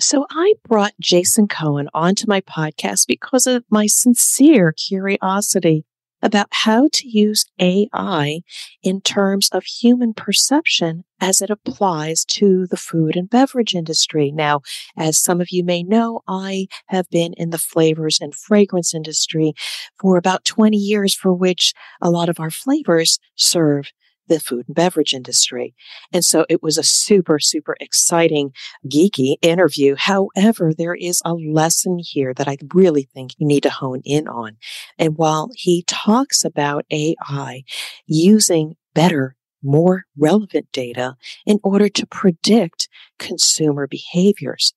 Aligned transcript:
So 0.00 0.26
I 0.30 0.54
brought 0.64 0.94
Jason 1.00 1.48
Cohen 1.48 1.88
onto 1.92 2.26
my 2.28 2.40
podcast 2.40 3.08
because 3.08 3.48
of 3.48 3.64
my 3.68 3.86
sincere 3.86 4.72
curiosity 4.72 5.84
about 6.22 6.46
how 6.50 6.88
to 6.92 7.08
use 7.08 7.44
AI 7.60 8.42
in 8.82 9.00
terms 9.00 9.48
of 9.50 9.64
human 9.64 10.14
perception 10.14 11.04
as 11.20 11.40
it 11.40 11.50
applies 11.50 12.24
to 12.24 12.66
the 12.68 12.76
food 12.76 13.16
and 13.16 13.28
beverage 13.28 13.74
industry. 13.74 14.30
Now, 14.30 14.60
as 14.96 15.18
some 15.18 15.40
of 15.40 15.50
you 15.50 15.64
may 15.64 15.82
know, 15.82 16.20
I 16.28 16.66
have 16.86 17.08
been 17.10 17.32
in 17.34 17.50
the 17.50 17.58
flavors 17.58 18.18
and 18.20 18.34
fragrance 18.34 18.94
industry 18.94 19.52
for 20.00 20.16
about 20.16 20.44
20 20.44 20.76
years, 20.76 21.14
for 21.14 21.32
which 21.32 21.72
a 22.00 22.10
lot 22.10 22.28
of 22.28 22.38
our 22.38 22.50
flavors 22.50 23.18
serve 23.34 23.90
the 24.28 24.40
food 24.40 24.66
and 24.68 24.74
beverage 24.74 25.14
industry. 25.14 25.74
And 26.12 26.24
so 26.24 26.46
it 26.48 26.62
was 26.62 26.78
a 26.78 26.82
super, 26.82 27.38
super 27.38 27.76
exciting, 27.80 28.52
geeky 28.86 29.36
interview. 29.42 29.96
However, 29.96 30.72
there 30.76 30.94
is 30.94 31.20
a 31.24 31.34
lesson 31.34 31.98
here 32.00 32.34
that 32.34 32.48
I 32.48 32.56
really 32.72 33.08
think 33.14 33.32
you 33.38 33.46
need 33.46 33.62
to 33.64 33.70
hone 33.70 34.02
in 34.04 34.28
on. 34.28 34.56
And 34.98 35.16
while 35.16 35.50
he 35.54 35.84
talks 35.86 36.44
about 36.44 36.84
AI 36.90 37.64
using 38.06 38.76
better 38.94 39.36
more 39.62 40.04
relevant 40.16 40.70
data 40.72 41.16
in 41.46 41.58
order 41.62 41.88
to 41.88 42.06
predict 42.06 42.88
consumer 43.18 43.86
behaviors. 43.86 44.74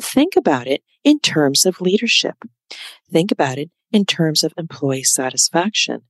Think 0.00 0.36
about 0.36 0.66
it 0.66 0.82
in 1.04 1.20
terms 1.20 1.64
of 1.64 1.80
leadership. 1.80 2.36
Think 3.10 3.30
about 3.30 3.58
it 3.58 3.70
in 3.92 4.04
terms 4.04 4.42
of 4.42 4.52
employee 4.56 5.04
satisfaction. 5.04 6.02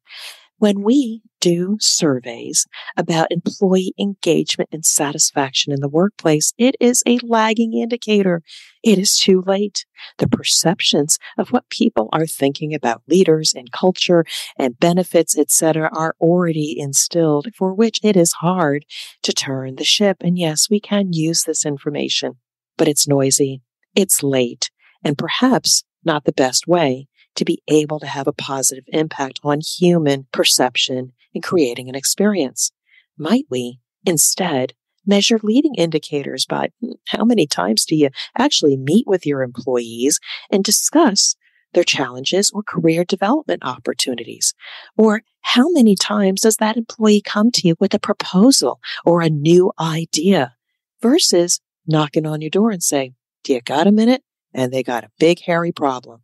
When 0.59 0.83
we 0.83 1.23
do 1.41 1.77
surveys 1.81 2.67
about 2.97 3.33
employee 3.33 3.93
engagement 3.99 4.71
and 4.73 4.85
satisfaction 4.85 5.73
in 5.73 5.81
the 5.81 5.89
workplace, 5.89 6.55
it 6.57 6.77
is 6.81 7.03
a 7.07 7.19
lagging 7.23 7.75
indicator. 7.75 8.43
It 8.83 8.99
is 8.99 9.17
too 9.17 9.43
late. 9.45 9.85
The 10.19 10.29
perceptions 10.29 11.19
of 11.37 11.51
what 11.51 11.69
people 11.71 12.09
are 12.13 12.27
thinking 12.27 12.73
about 12.73 13.03
leaders 13.09 13.53
and 13.53 13.73
culture 13.73 14.25
and 14.57 14.79
benefits, 14.79 15.37
etc., 15.37 15.91
are 15.93 16.15
already 16.21 16.77
instilled, 16.79 17.49
for 17.57 17.75
which 17.75 17.99
it 18.03 18.17
is 18.17 18.35
hard 18.35 18.87
to 19.23 19.33
turn 19.33 19.75
the 19.77 19.85
ship. 19.85 20.19
And 20.21 20.39
yes, 20.39 20.71
we 20.71 20.81
can 20.81 21.13
use 21.13 21.43
this 21.43 21.67
information, 21.67 22.37
but 22.79 22.89
it's 22.89 23.09
noisy, 23.09 23.61
it's 23.95 24.23
late, 24.23 24.71
and 25.03 25.19
perhaps 25.19 25.85
not 26.05 26.25
the 26.25 26.33
best 26.33 26.69
way 26.69 27.09
to 27.37 27.45
be 27.45 27.63
able 27.69 28.01
to 28.01 28.07
have 28.07 28.27
a 28.27 28.33
positive 28.33 28.85
impact 28.89 29.41
on 29.43 29.61
human 29.61 30.27
perception 30.33 31.13
in 31.33 31.43
creating 31.43 31.89
an 31.89 31.95
experience. 31.95 32.71
Might 33.19 33.47
we 33.51 33.81
instead 34.05 34.75
measure 35.07 35.39
leading 35.43 35.75
indicators 35.75 36.47
by 36.47 36.71
hmm, 36.81 36.93
how 37.09 37.25
many 37.25 37.47
times 37.47 37.85
do 37.85 37.97
you 37.97 38.11
actually 38.39 38.77
meet 38.77 39.07
with 39.07 39.27
your 39.27 39.43
employees 39.43 40.21
and 40.51 40.65
discuss 40.65 41.37
their 41.75 41.85
challenges 41.85 42.51
or 42.53 42.63
career 42.63 43.05
development 43.05 43.65
opportunities? 43.65 44.55
Or 44.97 45.23
how 45.43 45.69
many 45.71 45.95
times 45.95 46.43
does 46.43 46.57
that 46.57 46.77
employee 46.77 47.21
come 47.21 47.51
to 47.53 47.69
you 47.69 47.75
with 47.79 47.95
a 47.95 47.99
proposal 47.99 48.81
or 49.05 49.21
a 49.21 49.29
new 49.29 49.73
idea 49.79 50.55
versus 51.03 51.61
knocking 51.87 52.27
on 52.27 52.41
your 52.41 52.51
door 52.51 52.71
and 52.71 52.83
say, 52.83 53.13
do 53.43 53.53
you 53.53 53.61
got 53.61 53.87
a 53.87 53.93
minute? 53.93 54.23
And 54.55 54.73
they 54.73 54.83
got 54.83 55.05
a 55.05 55.11
big 55.19 55.41
hairy 55.41 55.73
problem. 55.73 56.23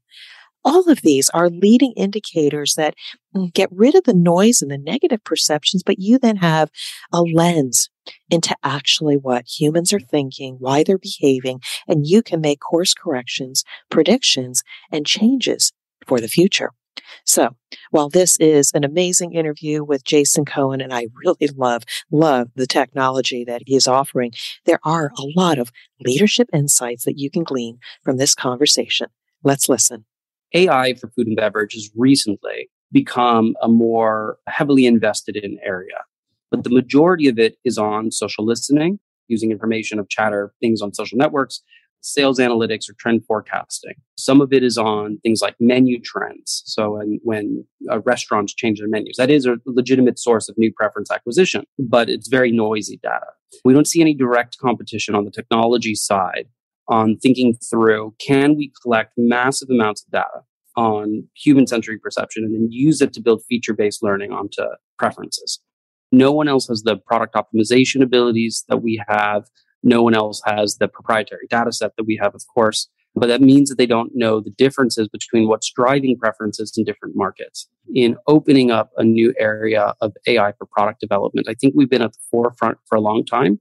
All 0.65 0.91
of 0.91 1.03
these 1.03 1.31
are 1.31 1.49
leading 1.49 1.93
indicators 1.97 2.75
that 2.75 2.95
mm, 3.35 3.53
get 3.53 3.71
rid 3.73 3.95
of 3.95 4.05
the 4.05 4.15
noise 4.15 4.61
and 4.61 4.71
the 4.71 4.79
negative 4.79 5.23
perceptions, 5.25 5.83
but 5.83 5.99
you 5.99 6.19
then 6.19 6.37
have 6.37 6.71
a 7.13 7.23
lens 7.23 7.89
into 8.29 8.55
actually 8.63 9.17
what 9.17 9.47
humans 9.47 9.93
are 9.93 10.01
thinking, 10.01 10.57
why 10.59 10.83
they're 10.83 10.99
behaving, 10.99 11.61
and 11.89 12.07
you 12.07 12.23
can 12.23 12.41
make 12.41 12.61
course 12.61 12.95
corrections, 12.95 13.65
predictions, 13.91 14.63
and 14.93 15.07
changes 15.07 15.73
for 16.07 16.21
the 16.21 16.29
future. 16.29 16.73
So 17.25 17.57
while 17.91 18.09
this 18.09 18.37
is 18.39 18.73
an 18.75 18.85
amazing 18.85 19.35
interview 19.35 19.83
with 19.83 20.05
Jason 20.05 20.45
Cohen, 20.45 20.81
and 20.81 20.93
I 20.93 21.07
really 21.25 21.49
love, 21.57 21.85
love 22.11 22.49
the 22.55 22.67
technology 22.67 23.45
that 23.45 23.63
he 23.67 23.77
is 23.77 23.89
offering, 23.89 24.33
there 24.67 24.81
are 24.85 25.13
a 25.19 25.39
lot 25.39 25.59
of 25.59 25.71
leadership 26.01 26.49
insights 26.53 27.05
that 27.05 27.19
you 27.19 27.31
can 27.31 27.45
glean 27.45 27.79
from 28.03 28.17
this 28.17 28.35
conversation. 28.35 29.09
Let's 29.43 29.69
listen. 29.69 30.05
AI 30.55 30.95
for 30.95 31.09
food 31.09 31.27
and 31.27 31.37
beverage 31.37 31.75
has 31.75 31.91
recently 31.97 32.69
become 32.93 33.55
a 33.63 33.69
more 33.69 34.39
heavily 34.49 34.87
invested 34.87 35.37
in 35.37 35.59
area. 35.65 36.05
But 36.51 36.65
the 36.65 36.71
majority 36.71 37.29
of 37.29 37.39
it 37.39 37.57
is 37.65 37.79
on 37.79 38.11
social 38.11 38.45
listening, 38.45 38.99
using 39.29 39.53
information 39.53 39.99
of 39.99 40.09
chatter, 40.09 40.53
things 40.61 40.83
on 40.83 40.93
social 40.93 41.17
networks, 41.17 41.63
sales 42.03 42.39
analytics 42.39 42.89
or 42.89 42.95
trend 42.95 43.25
forecasting. 43.27 43.95
Some 44.17 44.41
of 44.41 44.53
it 44.53 44.63
is 44.63 44.79
on 44.79 45.19
things 45.23 45.43
like 45.43 45.55
menu 45.61 46.01
trends. 46.01 46.63
So 46.65 46.97
when, 46.97 47.21
when 47.23 47.65
uh, 47.91 48.01
restaurants 48.01 48.55
change 48.55 48.79
their 48.79 48.89
menus, 48.89 49.17
that 49.19 49.31
is 49.31 49.47
a 49.47 49.57
legitimate 49.67 50.19
source 50.19 50.49
of 50.49 50.57
new 50.59 50.73
preference 50.73 51.11
acquisition, 51.11 51.65
but 51.79 52.09
it's 52.09 52.29
very 52.29 52.51
noisy 52.51 52.99
data. 53.03 53.27
We 53.65 53.75
don't 53.75 53.87
see 53.87 54.01
any 54.01 54.15
direct 54.15 54.59
competition 54.59 55.15
on 55.15 55.25
the 55.25 55.31
technology 55.31 55.95
side 55.95 56.47
on 56.91 57.17
thinking 57.17 57.57
through 57.71 58.15
can 58.21 58.57
we 58.57 58.73
collect 58.83 59.13
massive 59.17 59.71
amounts 59.71 60.05
of 60.05 60.11
data 60.11 60.43
on 60.77 61.25
human 61.35 61.67
centric 61.67 62.03
perception 62.03 62.45
and 62.45 62.55
then 62.55 62.69
use 62.71 63.01
it 63.01 63.13
to 63.13 63.21
build 63.21 63.43
feature 63.49 63.75
based 63.75 64.03
learning 64.03 64.33
onto 64.33 64.63
preferences. 64.99 65.61
No 66.13 66.33
one 66.33 66.49
else 66.49 66.67
has 66.69 66.83
the 66.83 66.97
product 66.97 67.35
optimization 67.35 68.03
abilities 68.03 68.65
that 68.69 68.79
we 68.79 69.03
have. 69.09 69.45
No 69.83 70.03
one 70.03 70.15
else 70.15 70.43
has 70.45 70.77
the 70.77 70.89
proprietary 70.89 71.47
data 71.49 71.73
set 71.73 71.93
that 71.97 72.05
we 72.05 72.19
have, 72.21 72.35
of 72.35 72.43
course. 72.53 72.89
But 73.15 73.27
that 73.27 73.41
means 73.41 73.69
that 73.69 73.79
they 73.79 73.87
don't 73.87 74.13
know 74.15 74.41
the 74.41 74.51
differences 74.51 75.09
between 75.09 75.49
what's 75.49 75.73
driving 75.73 76.17
preferences 76.17 76.73
in 76.77 76.85
different 76.85 77.17
markets. 77.17 77.69
In 77.93 78.17
opening 78.29 78.71
up 78.71 78.91
a 78.97 79.05
new 79.05 79.35
area 79.39 79.95
of 80.01 80.13
AI 80.27 80.53
for 80.53 80.67
product 80.67 81.01
development, 81.01 81.49
I 81.49 81.55
think 81.55 81.75
we've 81.77 81.91
been 81.91 82.03
at 82.03 82.13
the 82.13 82.19
forefront 82.31 82.79
for 82.87 82.97
a 82.97 83.01
long 83.01 83.25
time. 83.25 83.61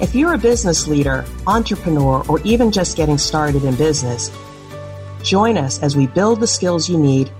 If 0.00 0.12
you're 0.12 0.34
a 0.34 0.38
business 0.38 0.88
leader, 0.88 1.24
entrepreneur, 1.46 2.24
or 2.28 2.40
even 2.40 2.72
just 2.72 2.96
getting 2.96 3.16
started 3.16 3.62
in 3.62 3.76
business, 3.76 4.28
join 5.22 5.56
us 5.56 5.80
as 5.84 5.96
we 5.96 6.08
build 6.08 6.40
the 6.40 6.48
skills 6.48 6.88
you 6.88 6.98
need 6.98 7.30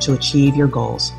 to 0.00 0.14
achieve 0.14 0.56
your 0.56 0.68
goals. 0.68 1.12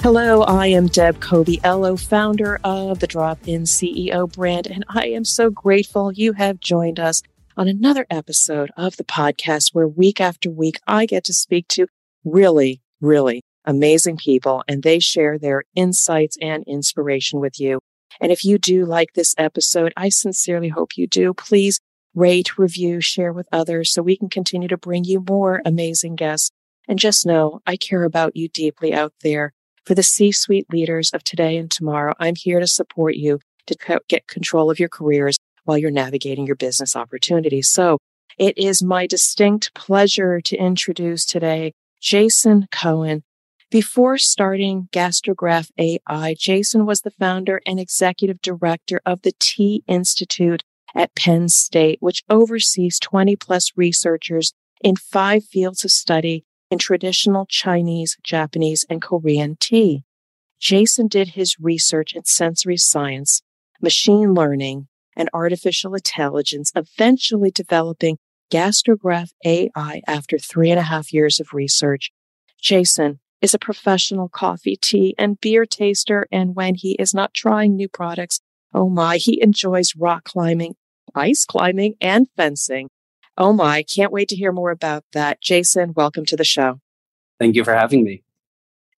Hello, 0.00 0.40
I 0.44 0.68
am 0.68 0.86
Deb 0.86 1.20
Coviello, 1.20 2.00
founder 2.00 2.58
of 2.64 3.00
the 3.00 3.06
Drop 3.06 3.46
In 3.46 3.64
CEO 3.64 4.32
brand, 4.32 4.66
and 4.66 4.82
I 4.88 5.08
am 5.08 5.26
so 5.26 5.50
grateful 5.50 6.12
you 6.12 6.32
have 6.32 6.60
joined 6.60 6.98
us 6.98 7.22
on 7.58 7.68
another 7.68 8.06
episode 8.08 8.70
of 8.78 8.96
the 8.96 9.04
podcast 9.04 9.74
where 9.74 9.86
week 9.86 10.18
after 10.18 10.48
week 10.48 10.80
I 10.86 11.04
get 11.04 11.24
to 11.24 11.34
speak 11.34 11.68
to 11.68 11.88
really, 12.24 12.80
really 13.02 13.42
amazing 13.64 14.16
people 14.16 14.62
and 14.68 14.82
they 14.82 14.98
share 14.98 15.38
their 15.38 15.64
insights 15.74 16.36
and 16.40 16.64
inspiration 16.66 17.40
with 17.40 17.60
you. 17.60 17.80
And 18.20 18.30
if 18.30 18.44
you 18.44 18.58
do 18.58 18.84
like 18.84 19.14
this 19.14 19.34
episode, 19.38 19.92
I 19.96 20.08
sincerely 20.08 20.68
hope 20.68 20.96
you 20.96 21.06
do. 21.06 21.34
Please 21.34 21.80
rate, 22.14 22.58
review, 22.58 23.00
share 23.00 23.32
with 23.32 23.48
others 23.52 23.92
so 23.92 24.02
we 24.02 24.16
can 24.16 24.28
continue 24.28 24.68
to 24.68 24.76
bring 24.76 25.04
you 25.04 25.24
more 25.26 25.62
amazing 25.64 26.16
guests. 26.16 26.50
And 26.88 26.98
just 26.98 27.24
know 27.24 27.60
I 27.66 27.76
care 27.76 28.04
about 28.04 28.36
you 28.36 28.48
deeply 28.48 28.92
out 28.92 29.14
there. 29.22 29.52
For 29.84 29.94
the 29.94 30.02
C 30.02 30.30
suite 30.30 30.66
leaders 30.70 31.10
of 31.10 31.24
today 31.24 31.56
and 31.56 31.70
tomorrow, 31.70 32.14
I'm 32.20 32.36
here 32.36 32.60
to 32.60 32.66
support 32.66 33.16
you 33.16 33.40
to 33.66 34.00
get 34.08 34.28
control 34.28 34.70
of 34.70 34.78
your 34.78 34.88
careers 34.88 35.38
while 35.64 35.78
you're 35.78 35.90
navigating 35.90 36.46
your 36.46 36.56
business 36.56 36.94
opportunities. 36.94 37.68
So 37.68 37.98
it 38.38 38.56
is 38.58 38.82
my 38.82 39.06
distinct 39.06 39.74
pleasure 39.74 40.40
to 40.40 40.56
introduce 40.56 41.24
today 41.24 41.72
Jason 42.00 42.66
Cohen, 42.72 43.22
before 43.72 44.18
starting 44.18 44.86
Gastrograph 44.92 45.70
AI, 45.78 46.34
Jason 46.38 46.84
was 46.84 47.00
the 47.00 47.10
founder 47.10 47.62
and 47.66 47.80
executive 47.80 48.42
director 48.42 49.00
of 49.06 49.22
the 49.22 49.32
Tea 49.38 49.82
Institute 49.86 50.62
at 50.94 51.14
Penn 51.14 51.48
State, 51.48 51.96
which 52.02 52.22
oversees 52.28 53.00
20 53.00 53.34
plus 53.36 53.72
researchers 53.74 54.52
in 54.84 54.94
five 54.94 55.44
fields 55.44 55.86
of 55.86 55.90
study 55.90 56.44
in 56.70 56.76
traditional 56.76 57.46
Chinese, 57.46 58.18
Japanese, 58.22 58.84
and 58.90 59.00
Korean 59.00 59.56
tea. 59.58 60.04
Jason 60.60 61.08
did 61.08 61.28
his 61.28 61.56
research 61.58 62.12
in 62.12 62.26
sensory 62.26 62.76
science, 62.76 63.40
machine 63.80 64.34
learning, 64.34 64.86
and 65.16 65.30
artificial 65.32 65.94
intelligence, 65.94 66.72
eventually 66.76 67.50
developing 67.50 68.18
Gastrograph 68.50 69.32
AI 69.46 70.02
after 70.06 70.36
three 70.36 70.70
and 70.70 70.78
a 70.78 70.82
half 70.82 71.10
years 71.10 71.40
of 71.40 71.54
research. 71.54 72.12
Jason 72.60 73.18
is 73.42 73.52
a 73.52 73.58
professional 73.58 74.28
coffee, 74.28 74.76
tea, 74.76 75.14
and 75.18 75.40
beer 75.40 75.66
taster. 75.66 76.26
And 76.30 76.54
when 76.54 76.76
he 76.76 76.92
is 76.92 77.12
not 77.12 77.34
trying 77.34 77.74
new 77.74 77.88
products, 77.88 78.40
oh 78.72 78.88
my, 78.88 79.16
he 79.16 79.42
enjoys 79.42 79.96
rock 79.96 80.24
climbing, 80.24 80.76
ice 81.14 81.44
climbing, 81.44 81.96
and 82.00 82.28
fencing. 82.36 82.88
Oh 83.36 83.52
my, 83.52 83.82
can't 83.82 84.12
wait 84.12 84.28
to 84.28 84.36
hear 84.36 84.52
more 84.52 84.70
about 84.70 85.04
that. 85.12 85.40
Jason, 85.40 85.92
welcome 85.96 86.24
to 86.26 86.36
the 86.36 86.44
show. 86.44 86.80
Thank 87.40 87.56
you 87.56 87.64
for 87.64 87.74
having 87.74 88.04
me. 88.04 88.22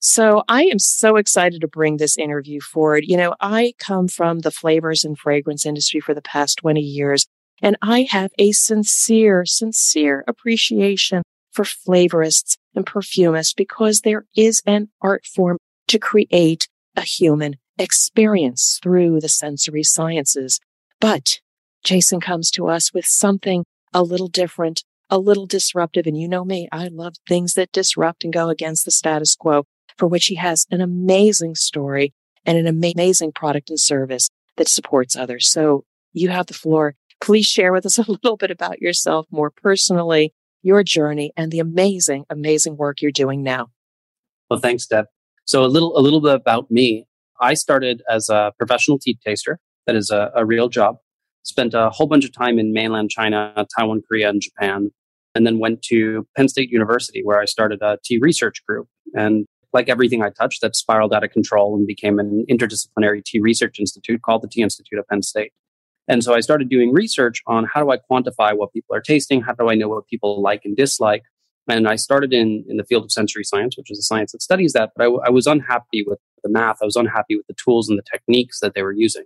So 0.01 0.45
I 0.49 0.65
am 0.65 0.79
so 0.79 1.17
excited 1.17 1.63
to 1.63 1.69
bring 1.69 1.97
this 1.97 2.19
interview 2.19 2.61
forward. 2.61 3.05
You 3.07 3.17
know, 3.17 3.35
I 3.41 3.73
come 3.79 4.07
from 4.07 4.41
the 4.41 4.51
flavors 4.51 5.03
and 5.03 5.19
fragrance 5.19 5.65
industry 5.65 6.01
for 6.01 6.13
the 6.13 6.21
past 6.21 6.59
20 6.59 6.79
years, 6.81 7.27
and 7.63 7.79
I 7.81 8.03
have 8.11 8.31
a 8.39 8.53
sincere, 8.53 9.47
sincere 9.47 10.23
appreciation 10.29 11.23
for 11.53 11.65
flavorists 11.65 12.57
and 12.75 12.87
perfumists 12.87 13.55
because 13.57 14.01
there 14.01 14.27
is 14.37 14.63
an 14.67 14.89
art 15.01 15.27
form 15.27 15.59
to 15.89 15.99
create 15.99 16.69
a 16.97 17.03
human 17.03 17.57
experience 17.79 18.79
through 18.83 19.21
the 19.21 19.29
sensory 19.29 19.83
sciences. 19.83 20.61
But 21.01 21.41
Jason 21.83 22.21
comes 22.21 22.51
to 22.53 22.69
us 22.69 22.93
with 22.95 23.05
something 23.05 23.65
a 23.93 24.03
little 24.03 24.29
different, 24.29 24.85
a 25.11 25.19
little 25.19 25.47
disruptive. 25.47 26.07
And 26.07 26.19
you 26.19 26.29
know 26.29 26.45
me, 26.45 26.69
I 26.73 26.89
love 26.89 27.15
things 27.29 27.55
that 27.55 27.73
disrupt 27.73 28.25
and 28.25 28.33
go 28.33 28.49
against 28.49 28.85
the 28.85 28.91
status 28.91 29.37
quo 29.37 29.65
for 29.97 30.07
which 30.07 30.27
he 30.27 30.37
has 30.37 30.67
an 30.71 30.81
amazing 30.81 31.55
story 31.55 32.13
and 32.45 32.59
an 32.59 32.67
amazing 32.67 33.33
product 33.33 33.71
and 33.71 33.81
service 33.81 34.29
that 34.57 34.69
supports 34.69 35.17
others. 35.17 35.51
So 35.51 35.85
you 36.13 36.29
have 36.31 36.47
the 36.47 36.55
floor. 36.55 36.95
Please 37.21 37.47
share 37.47 37.73
with 37.73 37.87
us 37.87 37.99
a 38.09 38.11
little 38.11 38.37
bit 38.37 38.51
about 38.51 38.81
yourself 38.81 39.27
more 39.31 39.51
personally, 39.51 40.33
your 40.65 40.83
journey 40.83 41.33
and 41.37 41.53
the 41.53 41.61
amazing, 41.61 42.25
amazing 42.31 42.77
work 42.77 43.01
you're 43.01 43.13
doing 43.13 43.43
now. 43.43 43.69
Well, 44.51 44.59
thanks, 44.59 44.87
Deb. 44.87 45.07
So 45.45 45.65
a 45.65 45.67
little, 45.67 45.97
a 45.97 46.01
little 46.01 46.21
bit 46.21 46.35
about 46.35 46.71
me. 46.71 47.07
I 47.41 47.55
started 47.55 48.03
as 48.09 48.29
a 48.29 48.53
professional 48.59 48.99
tea 48.99 49.19
taster. 49.25 49.59
That 49.87 49.95
is 49.95 50.11
a, 50.11 50.33
a 50.35 50.47
real 50.47 50.69
job. 50.69 50.97
Spent 51.43 51.75
a 51.75 51.91
whole 51.91 52.07
bunch 52.07 52.25
of 52.25 52.33
time 52.33 52.59
in 52.59 52.73
mainland 52.73 53.11
China, 53.11 53.67
Taiwan, 53.77 54.03
Korea, 54.09 54.31
and 54.31 54.41
Japan, 54.41 54.91
and 55.35 55.47
then 55.47 55.59
went 55.59 55.83
to 55.83 56.27
Penn 56.37 56.49
State 56.49 56.71
University 56.71 57.23
where 57.23 57.39
I 57.39 57.45
started 57.45 57.83
a 57.83 57.99
tea 58.03 58.19
research 58.19 58.65
group. 58.67 58.89
And 59.15 59.47
like 59.75 59.91
everything 59.91 60.23
I 60.23 60.31
touched, 60.31 60.63
that 60.63 60.77
spiraled 60.77 61.13
out 61.13 61.25
of 61.25 61.31
control 61.31 61.77
and 61.77 61.87
became 61.87 62.19
an 62.19 62.47
interdisciplinary 62.49 63.23
tea 63.25 63.41
research 63.41 63.79
institute 63.79 64.23
called 64.23 64.43
the 64.43 64.49
Tea 64.49 64.63
Institute 64.63 64.99
of 64.99 65.07
Penn 65.09 65.21
State. 65.21 65.53
And 66.09 66.23
so 66.23 66.35
I 66.35 66.41
started 66.41 66.69
doing 66.69 66.93
research 66.93 67.43
on 67.47 67.67
how 67.73 67.83
do 67.83 67.91
I 67.91 67.99
quantify 67.99 68.57
what 68.57 68.73
people 68.73 68.95
are 68.95 69.01
tasting? 69.01 69.41
How 69.41 69.55
do 69.55 69.71
I 69.71 69.75
know 69.75 69.89
what 69.89 70.07
people 70.07 70.43
like 70.43 70.63
and 70.65 70.77
dislike? 70.77 71.23
And 71.69 71.89
I 71.89 71.97
started 71.97 72.33
in, 72.33 72.65
in 72.69 72.77
the 72.77 72.85
field 72.85 73.05
of 73.05 73.13
sensory 73.13 73.45
science, 73.45 73.77
which 73.79 73.91
is 73.91 73.99
a 73.99 74.03
science 74.03 74.33
that 74.33 74.43
studies 74.43 74.75
that, 74.75 74.91
but 74.97 75.05
I, 75.05 75.27
I 75.27 75.31
was 75.31 75.47
unhappy 75.47 76.05
with 76.07 76.19
the 76.43 76.51
math. 76.51 76.77
I 76.83 76.85
was 76.85 76.97
unhappy 76.97 77.37
with 77.37 77.47
the 77.47 77.55
tools 77.55 77.89
and 77.89 77.99
the 77.99 78.03
techniques 78.03 78.61
that 78.61 78.75
they 78.75 78.83
were 78.83 78.93
using. 78.93 79.25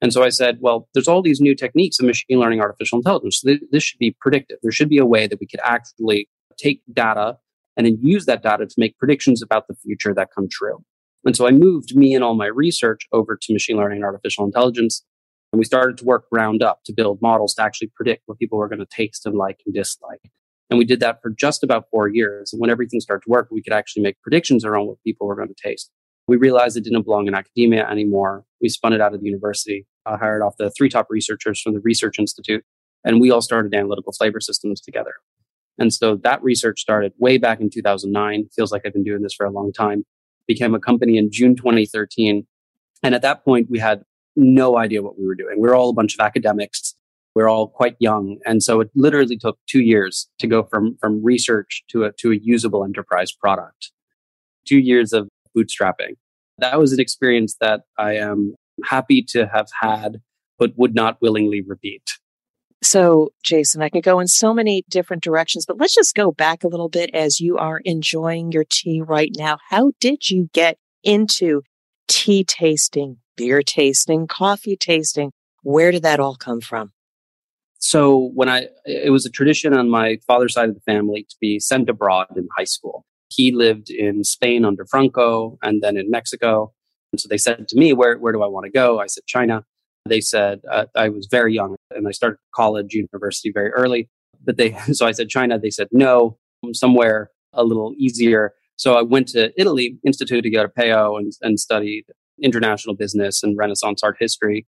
And 0.00 0.12
so 0.12 0.22
I 0.22 0.30
said, 0.30 0.58
well, 0.60 0.88
there's 0.94 1.08
all 1.08 1.22
these 1.22 1.40
new 1.40 1.54
techniques 1.54 1.98
of 1.98 2.06
machine 2.06 2.38
learning, 2.38 2.60
artificial 2.60 2.98
intelligence. 2.98 3.40
So 3.40 3.56
this 3.70 3.82
should 3.82 3.98
be 3.98 4.16
predictive. 4.20 4.58
There 4.62 4.72
should 4.72 4.88
be 4.88 4.98
a 4.98 5.06
way 5.06 5.26
that 5.26 5.40
we 5.40 5.46
could 5.46 5.60
actually 5.64 6.28
take 6.56 6.82
data 6.92 7.38
and 7.76 7.86
then 7.86 7.98
use 8.00 8.26
that 8.26 8.42
data 8.42 8.66
to 8.66 8.74
make 8.78 8.98
predictions 8.98 9.42
about 9.42 9.68
the 9.68 9.74
future 9.74 10.12
that 10.14 10.28
come 10.34 10.48
true. 10.50 10.84
And 11.24 11.36
so 11.36 11.46
I 11.46 11.52
moved 11.52 11.94
me 11.96 12.14
and 12.14 12.24
all 12.24 12.34
my 12.34 12.46
research 12.46 13.06
over 13.12 13.36
to 13.40 13.52
machine 13.52 13.76
learning 13.76 13.98
and 13.98 14.04
artificial 14.04 14.44
intelligence. 14.44 15.04
And 15.52 15.58
we 15.58 15.64
started 15.64 15.98
to 15.98 16.04
work 16.04 16.28
ground 16.30 16.62
up 16.62 16.82
to 16.84 16.92
build 16.92 17.20
models 17.20 17.54
to 17.54 17.62
actually 17.62 17.92
predict 17.94 18.22
what 18.26 18.38
people 18.38 18.58
were 18.58 18.68
going 18.68 18.78
to 18.78 18.86
taste 18.86 19.26
and 19.26 19.36
like 19.36 19.60
and 19.66 19.74
dislike. 19.74 20.30
And 20.70 20.78
we 20.78 20.86
did 20.86 21.00
that 21.00 21.20
for 21.20 21.28
just 21.30 21.62
about 21.62 21.84
four 21.90 22.08
years. 22.08 22.52
And 22.52 22.60
when 22.60 22.70
everything 22.70 23.00
started 23.00 23.24
to 23.24 23.30
work, 23.30 23.48
we 23.50 23.62
could 23.62 23.74
actually 23.74 24.02
make 24.02 24.20
predictions 24.22 24.64
around 24.64 24.86
what 24.86 25.02
people 25.04 25.26
were 25.26 25.36
going 25.36 25.48
to 25.48 25.54
taste. 25.62 25.90
We 26.26 26.36
realized 26.36 26.76
it 26.76 26.84
didn't 26.84 27.02
belong 27.02 27.26
in 27.26 27.34
academia 27.34 27.86
anymore. 27.86 28.44
We 28.62 28.70
spun 28.70 28.94
it 28.94 29.00
out 29.00 29.12
of 29.12 29.20
the 29.20 29.26
university, 29.26 29.86
I 30.06 30.16
hired 30.16 30.42
off 30.42 30.56
the 30.58 30.70
three 30.70 30.88
top 30.88 31.06
researchers 31.10 31.60
from 31.60 31.74
the 31.74 31.80
Research 31.80 32.18
Institute, 32.18 32.64
and 33.04 33.20
we 33.20 33.30
all 33.30 33.42
started 33.42 33.74
analytical 33.74 34.12
flavor 34.12 34.40
systems 34.40 34.80
together. 34.80 35.14
And 35.78 35.92
so 35.92 36.16
that 36.16 36.42
research 36.42 36.80
started 36.80 37.12
way 37.18 37.38
back 37.38 37.60
in 37.60 37.70
2009. 37.70 38.48
Feels 38.54 38.72
like 38.72 38.82
I've 38.84 38.92
been 38.92 39.04
doing 39.04 39.22
this 39.22 39.34
for 39.34 39.46
a 39.46 39.50
long 39.50 39.72
time. 39.72 40.04
Became 40.46 40.74
a 40.74 40.80
company 40.80 41.16
in 41.16 41.30
June 41.30 41.56
2013. 41.56 42.46
And 43.02 43.14
at 43.14 43.22
that 43.22 43.44
point, 43.44 43.68
we 43.70 43.78
had 43.78 44.02
no 44.36 44.78
idea 44.78 45.02
what 45.02 45.18
we 45.18 45.26
were 45.26 45.34
doing. 45.34 45.56
We're 45.58 45.74
all 45.74 45.90
a 45.90 45.94
bunch 45.94 46.14
of 46.14 46.20
academics. 46.20 46.94
We 47.34 47.42
we're 47.42 47.48
all 47.48 47.68
quite 47.68 47.96
young. 47.98 48.38
And 48.44 48.62
so 48.62 48.80
it 48.80 48.90
literally 48.94 49.36
took 49.36 49.58
two 49.66 49.80
years 49.80 50.28
to 50.38 50.46
go 50.46 50.64
from, 50.64 50.96
from 51.00 51.22
research 51.24 51.82
to 51.88 52.04
a, 52.04 52.12
to 52.18 52.32
a 52.32 52.36
usable 52.36 52.84
enterprise 52.84 53.32
product. 53.32 53.90
Two 54.66 54.78
years 54.78 55.12
of 55.12 55.28
bootstrapping. 55.56 56.16
That 56.58 56.78
was 56.78 56.92
an 56.92 57.00
experience 57.00 57.56
that 57.60 57.82
I 57.98 58.16
am 58.16 58.54
happy 58.84 59.24
to 59.28 59.46
have 59.46 59.68
had, 59.80 60.20
but 60.58 60.72
would 60.76 60.94
not 60.94 61.18
willingly 61.20 61.62
repeat. 61.62 62.02
So, 62.82 63.30
Jason, 63.44 63.80
I 63.80 63.88
can 63.88 64.00
go 64.00 64.18
in 64.18 64.26
so 64.26 64.52
many 64.52 64.84
different 64.88 65.22
directions, 65.22 65.64
but 65.64 65.78
let's 65.78 65.94
just 65.94 66.16
go 66.16 66.32
back 66.32 66.64
a 66.64 66.68
little 66.68 66.88
bit 66.88 67.10
as 67.14 67.40
you 67.40 67.56
are 67.56 67.80
enjoying 67.84 68.50
your 68.50 68.64
tea 68.68 69.00
right 69.00 69.30
now. 69.36 69.58
How 69.70 69.92
did 70.00 70.28
you 70.28 70.50
get 70.52 70.78
into 71.04 71.62
tea 72.08 72.44
tasting, 72.44 73.18
beer 73.36 73.62
tasting, 73.62 74.26
coffee 74.26 74.76
tasting? 74.76 75.32
Where 75.62 75.90
did 75.90 76.02
that 76.02 76.20
all 76.20 76.36
come 76.36 76.60
from? 76.60 76.92
So, 77.78 78.30
when 78.34 78.48
I, 78.48 78.68
it 78.84 79.10
was 79.10 79.26
a 79.26 79.30
tradition 79.30 79.74
on 79.74 79.90
my 79.90 80.18
father's 80.26 80.54
side 80.54 80.68
of 80.68 80.74
the 80.74 80.80
family 80.82 81.26
to 81.28 81.36
be 81.40 81.58
sent 81.58 81.88
abroad 81.88 82.28
in 82.36 82.48
high 82.56 82.64
school. 82.64 83.04
He 83.28 83.50
lived 83.50 83.90
in 83.90 84.24
Spain 84.24 84.64
under 84.64 84.84
Franco 84.86 85.58
and 85.62 85.82
then 85.82 85.96
in 85.96 86.10
Mexico. 86.10 86.72
And 87.12 87.20
so 87.20 87.28
they 87.28 87.38
said 87.38 87.66
to 87.68 87.76
me, 87.76 87.92
where, 87.92 88.18
where 88.18 88.32
do 88.32 88.42
I 88.42 88.46
want 88.46 88.66
to 88.66 88.70
go? 88.70 89.00
I 89.00 89.06
said, 89.06 89.24
China. 89.26 89.64
They 90.04 90.20
said, 90.20 90.60
uh, 90.70 90.86
I 90.96 91.08
was 91.08 91.28
very 91.30 91.54
young 91.54 91.76
and 91.90 92.06
I 92.06 92.10
started 92.10 92.38
college, 92.54 92.92
university 92.92 93.50
very 93.52 93.70
early. 93.70 94.10
But 94.44 94.56
they, 94.56 94.72
so 94.92 95.06
I 95.06 95.12
said 95.12 95.28
China. 95.28 95.58
They 95.58 95.70
said 95.70 95.88
no, 95.92 96.38
somewhere 96.72 97.30
a 97.52 97.64
little 97.64 97.94
easier. 97.96 98.52
So 98.76 98.94
I 98.94 99.02
went 99.02 99.28
to 99.28 99.52
Italy, 99.60 99.98
Institute 100.04 100.44
Europeo, 100.44 101.18
and, 101.18 101.32
and 101.42 101.58
studied 101.58 102.04
international 102.40 102.94
business 102.94 103.42
and 103.42 103.56
Renaissance 103.56 104.02
art 104.02 104.16
history. 104.18 104.66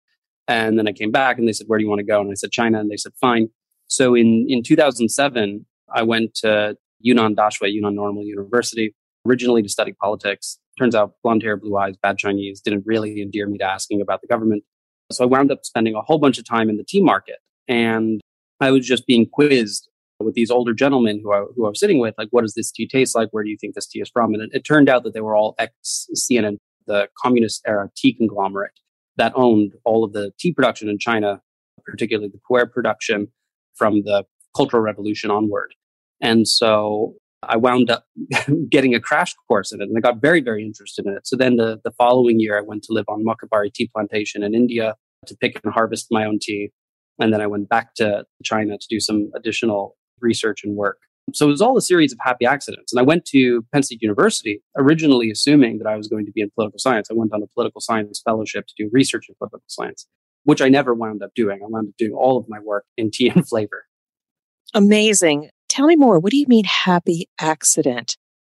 And 0.48 0.78
then 0.80 0.88
I 0.88 0.92
came 0.92 1.12
back 1.12 1.38
and 1.38 1.48
they 1.48 1.54
said, 1.54 1.68
Where 1.68 1.78
do 1.78 1.84
you 1.84 1.90
want 1.90 2.00
to 2.00 2.06
go? 2.06 2.22
And 2.22 2.32
I 2.32 2.36
said, 2.36 2.52
China. 2.52 2.80
And 2.80 2.90
they 2.90 2.98
said, 2.98 3.14
Fine. 3.20 3.50
So 3.88 4.16
in, 4.16 4.46
in 4.48 4.64
2007, 4.64 5.66
I 5.94 6.04
went 6.04 6.36
to 6.36 6.78
Yunnan 7.00 7.36
Daxue, 7.36 7.72
Yunnan 7.72 7.96
Normal 7.96 8.24
University, 8.24 8.96
originally 9.28 9.64
to 9.64 9.70
study 9.70 9.94
politics. 9.94 10.60
Turns 10.78 10.96
out 10.96 11.14
blonde 11.24 11.44
hair, 11.44 11.58
blue 11.58 11.76
eyes, 11.78 11.96
bad 12.02 12.18
Chinese 12.18 12.62
didn't 12.62 12.84
really 12.86 13.22
endear 13.22 13.48
me 13.48 13.58
to 13.58 13.66
asking 13.66 14.02
about 14.02 14.22
the 14.22 14.28
government. 14.28 14.64
So 15.12 15.24
I 15.24 15.28
wound 15.28 15.52
up 15.52 15.66
spending 15.66 15.96
a 15.96 16.02
whole 16.02 16.20
bunch 16.20 16.38
of 16.38 16.46
time 16.46 16.70
in 16.70 16.78
the 16.78 16.84
tea 16.84 17.02
market 17.02 17.38
and 17.68 18.22
I 18.60 18.72
was 18.72 18.86
just 18.86 19.08
being 19.08 19.28
quizzed 19.28 19.90
with 20.20 20.34
these 20.34 20.52
older 20.52 20.74
gentlemen 20.74 21.22
who 21.24 21.32
I, 21.32 21.46
who 21.56 21.66
I 21.66 21.70
was 21.70 21.80
sitting 21.80 22.00
with, 22.00 22.14
like, 22.18 22.28
what 22.32 22.42
does 22.42 22.54
this 22.54 22.72
tea 22.72 22.88
taste 22.88 23.16
like? 23.16 23.30
Where 23.32 23.44
do 23.44 23.50
you 23.50 23.58
think 23.58 23.76
this 23.76 23.88
tea 23.88 24.02
is 24.02 24.10
from? 24.10 24.34
And 24.34 24.44
it, 24.44 24.50
it 24.54 24.62
turned 24.62 24.90
out 24.90 25.04
that 25.04 25.14
they 25.14 25.22
were 25.22 25.36
all 25.36 25.56
ex 25.58 26.08
CNN, 26.16 26.58
the 26.90 27.08
communist 27.24 27.62
era 27.66 27.90
tea 27.96 28.14
conglomerate 28.14 28.74
that 29.18 29.32
owned 29.36 29.74
all 29.86 30.04
of 30.04 30.14
the 30.14 30.32
tea 30.40 30.54
production 30.54 30.90
in 30.90 30.98
China, 30.98 31.42
particularly 31.86 32.30
the 32.30 32.40
pu'er 32.50 32.70
production 32.70 33.28
from 33.76 34.02
the 34.04 34.26
Cultural 34.56 34.82
Revolution 34.82 35.30
onward. 35.30 35.74
And 36.22 36.48
so 36.48 37.14
I 37.44 37.58
wound 37.58 37.90
up 37.90 38.06
getting 38.70 38.96
a 38.96 39.00
crash 39.00 39.34
course 39.48 39.72
in 39.72 39.82
it 39.82 39.86
and 39.86 39.98
I 39.98 40.02
got 40.02 40.22
very, 40.22 40.42
very 40.42 40.64
interested 40.64 41.06
in 41.06 41.14
it. 41.14 41.28
So 41.28 41.38
then 41.38 41.58
the, 41.58 41.80
the 41.84 41.92
following 41.92 42.40
year, 42.40 42.58
I 42.58 42.62
went 42.62 42.84
to 42.84 42.94
live 42.94 43.06
on 43.08 43.24
Mokalbari 43.24 43.74
tea 43.74 43.90
plantation 43.94 44.44
in 44.44 44.54
India 44.56 44.96
to 45.28 45.38
pick 45.38 45.60
and 45.64 45.74
harvest 45.74 46.08
my 46.12 46.26
own 46.26 46.40
tea. 46.42 46.72
And 47.20 47.34
then 47.34 47.42
I 47.42 47.48
went 47.48 47.70
back 47.70 47.94
to 47.96 48.24
China 48.44 48.78
to 48.78 48.88
do 48.90 49.00
some 49.00 49.32
additional 49.36 49.96
research 50.22 50.64
and 50.64 50.76
work. 50.76 50.98
So 51.34 51.48
it 51.48 51.52
was 51.52 51.62
all 51.62 51.78
a 51.78 51.82
series 51.82 52.12
of 52.12 52.20
happy 52.22 52.46
accidents. 52.46 52.94
And 52.94 53.00
I 53.00 53.04
went 53.04 53.26
to 53.26 53.66
Penn 53.74 53.84
State 53.84 54.02
University 54.02 54.62
originally 54.78 55.32
assuming 55.32 55.78
that 55.80 55.88
I 55.88 55.96
was 55.96 56.08
going 56.08 56.26
to 56.26 56.32
be 56.32 56.42
in 56.42 56.50
political 56.52 56.80
science. 56.80 57.10
I 57.10 57.16
went 57.16 57.34
on 57.34 57.42
a 57.44 57.48
political 57.48 57.82
science 57.82 58.22
fellowship 58.24 58.68
to 58.68 58.74
do 58.78 58.90
research 58.92 59.26
in 59.30 59.36
political 59.36 59.64
science, 59.68 60.08
which 60.44 60.62
I 60.62 60.70
never 60.70 60.94
wound 60.94 61.24
up 61.24 61.32
doing. 61.36 61.60
I 61.64 61.68
wound 61.68 61.90
up 61.90 61.98
doing 61.98 62.14
all 62.14 62.38
of 62.38 62.46
my 62.48 62.60
work 62.60 62.86
in 62.98 63.12
tea 63.12 63.30
and 63.30 63.48
flavor. 63.48 63.86
Amazing. 64.74 65.50
Tell 65.68 65.88
me 65.88 65.96
more. 65.96 66.20
What 66.20 66.32
do 66.32 66.38
you 66.38 66.48
mean 66.48 66.66
happy 66.66 67.28
accident? 67.40 68.18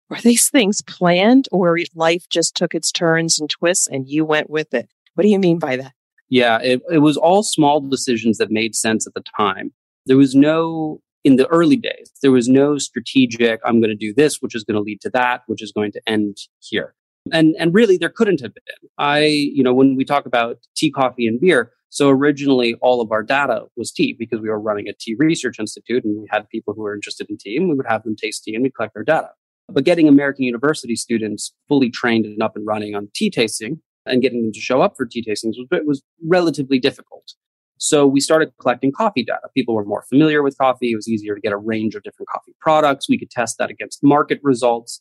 Were 0.08 0.20
these 0.20 0.48
things 0.48 0.82
planned 0.82 1.48
or 1.52 1.78
life 1.94 2.28
just 2.28 2.56
took 2.56 2.74
its 2.74 2.90
turns 2.90 3.38
and 3.38 3.48
twists 3.48 3.86
and 3.86 4.08
you 4.08 4.24
went 4.24 4.50
with 4.50 4.74
it? 4.74 4.88
What 5.14 5.22
do 5.22 5.28
you 5.28 5.38
mean 5.38 5.58
by 5.58 5.76
that? 5.76 5.92
Yeah, 6.28 6.58
it, 6.62 6.80
it 6.90 6.98
was 6.98 7.16
all 7.16 7.42
small 7.42 7.80
decisions 7.80 8.38
that 8.38 8.50
made 8.50 8.74
sense 8.74 9.06
at 9.06 9.14
the 9.14 9.22
time. 9.36 9.72
There 10.06 10.16
was 10.16 10.34
no, 10.34 11.00
in 11.22 11.36
the 11.36 11.46
early 11.48 11.76
days, 11.76 12.10
there 12.22 12.32
was 12.32 12.48
no 12.48 12.78
strategic, 12.78 13.60
I'm 13.64 13.80
going 13.80 13.90
to 13.90 13.96
do 13.96 14.14
this, 14.14 14.38
which 14.40 14.54
is 14.54 14.64
going 14.64 14.76
to 14.76 14.80
lead 14.80 15.00
to 15.02 15.10
that, 15.10 15.42
which 15.46 15.62
is 15.62 15.72
going 15.72 15.92
to 15.92 16.00
end 16.06 16.38
here. 16.60 16.94
And, 17.32 17.54
and 17.58 17.74
really, 17.74 17.98
there 17.98 18.08
couldn't 18.08 18.40
have 18.40 18.54
been. 18.54 18.88
I, 18.96 19.24
you 19.24 19.62
know, 19.62 19.74
when 19.74 19.96
we 19.96 20.04
talk 20.04 20.24
about 20.24 20.56
tea, 20.74 20.90
coffee, 20.90 21.26
and 21.26 21.38
beer, 21.38 21.72
So 21.90 22.08
originally, 22.08 22.76
all 22.80 23.00
of 23.00 23.10
our 23.10 23.22
data 23.22 23.64
was 23.76 23.90
tea 23.90 24.14
because 24.16 24.40
we 24.40 24.48
were 24.48 24.60
running 24.60 24.88
a 24.88 24.92
tea 24.92 25.16
research 25.18 25.58
institute 25.58 26.04
and 26.04 26.22
we 26.22 26.28
had 26.30 26.48
people 26.48 26.72
who 26.72 26.82
were 26.82 26.94
interested 26.94 27.28
in 27.28 27.36
tea 27.36 27.56
and 27.56 27.68
we 27.68 27.74
would 27.74 27.86
have 27.88 28.04
them 28.04 28.14
taste 28.16 28.44
tea 28.44 28.54
and 28.54 28.62
we 28.62 28.70
collect 28.70 28.94
their 28.94 29.02
data. 29.02 29.30
But 29.68 29.84
getting 29.84 30.08
American 30.08 30.44
university 30.44 30.96
students 30.96 31.52
fully 31.68 31.90
trained 31.90 32.26
and 32.26 32.42
up 32.42 32.56
and 32.56 32.66
running 32.66 32.94
on 32.94 33.08
tea 33.14 33.28
tasting 33.28 33.80
and 34.06 34.22
getting 34.22 34.42
them 34.42 34.52
to 34.52 34.60
show 34.60 34.80
up 34.82 34.94
for 34.96 35.04
tea 35.04 35.24
tastings 35.24 35.54
was, 35.58 35.66
was 35.84 36.02
relatively 36.24 36.78
difficult. 36.78 37.34
So 37.82 38.06
we 38.06 38.20
started 38.20 38.52
collecting 38.60 38.92
coffee 38.92 39.24
data. 39.24 39.48
People 39.54 39.74
were 39.74 39.86
more 39.86 40.04
familiar 40.06 40.42
with 40.42 40.56
coffee. 40.58 40.92
It 40.92 40.96
was 40.96 41.08
easier 41.08 41.34
to 41.34 41.40
get 41.40 41.52
a 41.52 41.56
range 41.56 41.94
of 41.94 42.02
different 42.02 42.28
coffee 42.28 42.54
products. 42.60 43.08
We 43.08 43.18
could 43.18 43.30
test 43.30 43.56
that 43.58 43.70
against 43.70 44.00
market 44.02 44.38
results. 44.42 45.00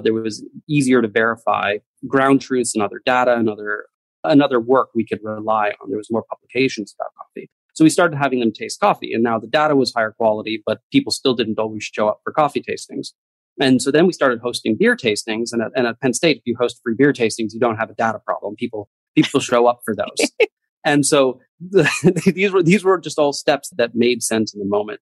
There 0.00 0.12
was 0.12 0.46
easier 0.68 1.00
to 1.00 1.08
verify 1.08 1.78
ground 2.06 2.42
truths 2.42 2.74
and 2.74 2.82
other 2.82 3.00
data 3.04 3.34
and 3.34 3.48
other 3.48 3.86
another 4.24 4.60
work 4.60 4.90
we 4.94 5.06
could 5.06 5.20
rely 5.22 5.68
on. 5.80 5.88
There 5.88 5.96
was 5.96 6.10
more 6.10 6.24
publications 6.28 6.94
about 6.98 7.12
coffee. 7.16 7.48
So 7.72 7.82
we 7.82 7.90
started 7.90 8.18
having 8.18 8.40
them 8.40 8.52
taste 8.52 8.78
coffee 8.78 9.14
and 9.14 9.22
now 9.22 9.38
the 9.38 9.46
data 9.46 9.74
was 9.74 9.94
higher 9.94 10.12
quality, 10.12 10.62
but 10.66 10.80
people 10.92 11.12
still 11.12 11.34
didn't 11.34 11.58
always 11.58 11.84
show 11.84 12.08
up 12.08 12.20
for 12.24 12.32
coffee 12.32 12.62
tastings. 12.62 13.12
And 13.58 13.80
so 13.80 13.90
then 13.90 14.06
we 14.06 14.12
started 14.12 14.40
hosting 14.42 14.76
beer 14.78 14.96
tastings. 14.96 15.48
And 15.52 15.62
at, 15.62 15.70
and 15.74 15.86
at 15.86 15.98
Penn 16.00 16.12
State, 16.12 16.36
if 16.36 16.42
you 16.44 16.56
host 16.60 16.80
free 16.82 16.94
beer 16.96 17.12
tastings, 17.14 17.54
you 17.54 17.58
don't 17.58 17.76
have 17.76 17.88
a 17.88 17.94
data 17.94 18.18
problem. 18.18 18.54
People, 18.56 18.90
people 19.16 19.40
show 19.40 19.66
up 19.66 19.80
for 19.84 19.96
those. 19.96 20.30
and 20.88 21.04
so 21.04 21.40
the, 21.60 21.88
these 22.34 22.52
were, 22.52 22.62
these 22.62 22.84
were 22.84 22.98
just 22.98 23.18
all 23.18 23.32
steps 23.32 23.70
that 23.76 23.94
made 23.94 24.22
sense 24.22 24.54
in 24.54 24.60
the 24.60 24.66
moment. 24.66 25.00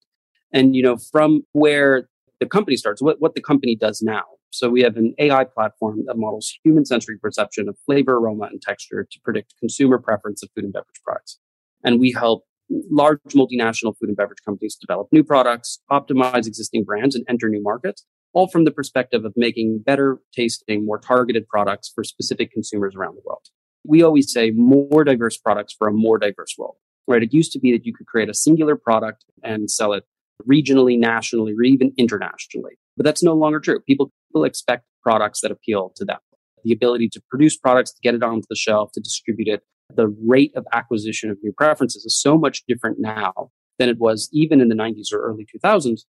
And, 0.53 0.75
you 0.75 0.83
know, 0.83 0.97
from 0.97 1.43
where 1.53 2.09
the 2.41 2.47
company 2.47 2.77
starts, 2.77 3.03
what, 3.03 3.21
what 3.21 3.35
the 3.35 3.43
company 3.43 3.77
does 3.77 4.03
now. 4.03 4.25
So 4.51 4.71
we 4.71 4.83
have 4.83 4.97
an 4.97 5.15
AI 5.19 5.45
platform 5.45 6.05
that 6.07 6.17
models 6.17 6.53
human 6.65 6.85
sensory 6.85 7.19
perception 7.19 7.69
of 7.69 7.77
flavor, 7.85 8.17
aroma, 8.17 8.47
and 8.47 8.63
texture 8.63 9.07
to 9.11 9.21
predict 9.23 9.55
consumer 9.61 9.99
preference 9.99 10.43
of 10.43 10.49
food 10.55 10.65
and 10.65 10.73
beverage 10.73 11.01
products. 11.05 11.39
And 11.85 12.01
we 12.01 12.13
help 12.13 12.45
large 12.91 13.21
multinational 13.29 13.95
food 13.99 14.09
and 14.09 14.17
beverage 14.17 14.43
companies 14.45 14.77
develop 14.81 15.09
new 15.13 15.23
products, 15.23 15.81
optimize 15.91 16.47
existing 16.47 16.85
brands, 16.85 17.15
and 17.15 17.25
enter 17.29 17.49
new 17.49 17.63
markets 17.63 18.05
all 18.37 18.47
from 18.47 18.65
the 18.65 18.71
perspective 18.71 19.25
of 19.25 19.33
making 19.35 19.79
better 19.79 20.19
tasting, 20.35 20.85
more 20.85 20.99
targeted 20.99 21.49
products 21.49 21.91
for 21.95 22.05
specific 22.05 22.53
consumers 22.53 22.95
around 22.95 23.15
the 23.15 23.23
world. 23.25 23.49
We 23.87 24.03
always 24.03 24.33
say 24.33 24.51
more 24.51 25.05
diverse 25.05 25.37
products 25.37 25.75
for 25.77 25.89
a 25.89 25.93
more 25.93 26.19
diverse 26.19 26.55
world, 26.59 26.77
right? 27.07 27.23
It 27.23 27.33
used 27.33 27.53
to 27.53 27.59
be 27.59 27.73
that 27.73 27.87
you 27.87 27.95
could 27.95 28.07
create 28.07 28.29
a 28.29 28.35
singular 28.35 28.77
product 28.77 29.25
and 29.43 29.71
sell 29.71 29.93
it 29.93 30.05
regionally, 30.49 30.99
nationally, 30.99 31.53
or 31.53 31.63
even 31.63 31.93
internationally. 31.97 32.79
But 32.97 33.05
that's 33.05 33.23
no 33.23 33.35
longer 33.35 33.61
true. 33.61 33.81
People, 33.81 34.13
people 34.29 34.45
expect 34.45 34.85
products 35.03 35.41
that 35.41 35.51
appeal 35.51 35.93
to 35.97 36.05
them. 36.05 36.19
The 36.65 36.73
ability 36.73 37.09
to 37.11 37.23
produce 37.31 37.57
products, 37.57 37.93
to 37.93 38.01
get 38.03 38.15
it 38.15 38.23
onto 38.23 38.47
the 38.49 38.57
shelf, 38.57 38.91
to 38.93 39.01
distribute 39.01 39.49
it, 39.49 39.63
the 39.95 40.09
rate 40.25 40.53
of 40.57 40.67
acquisition 40.73 41.31
of 41.31 41.39
new 41.43 41.53
preferences 41.53 42.05
is 42.05 42.21
so 42.21 42.37
much 42.37 42.65
different 42.67 42.99
now 42.99 43.51
than 43.79 43.89
it 43.89 43.99
was 43.99 44.29
even 44.33 44.61
in 44.61 44.69
the 44.69 44.75
90s 44.75 45.13
or 45.13 45.21
early 45.21 45.47
2000s 45.47 46.01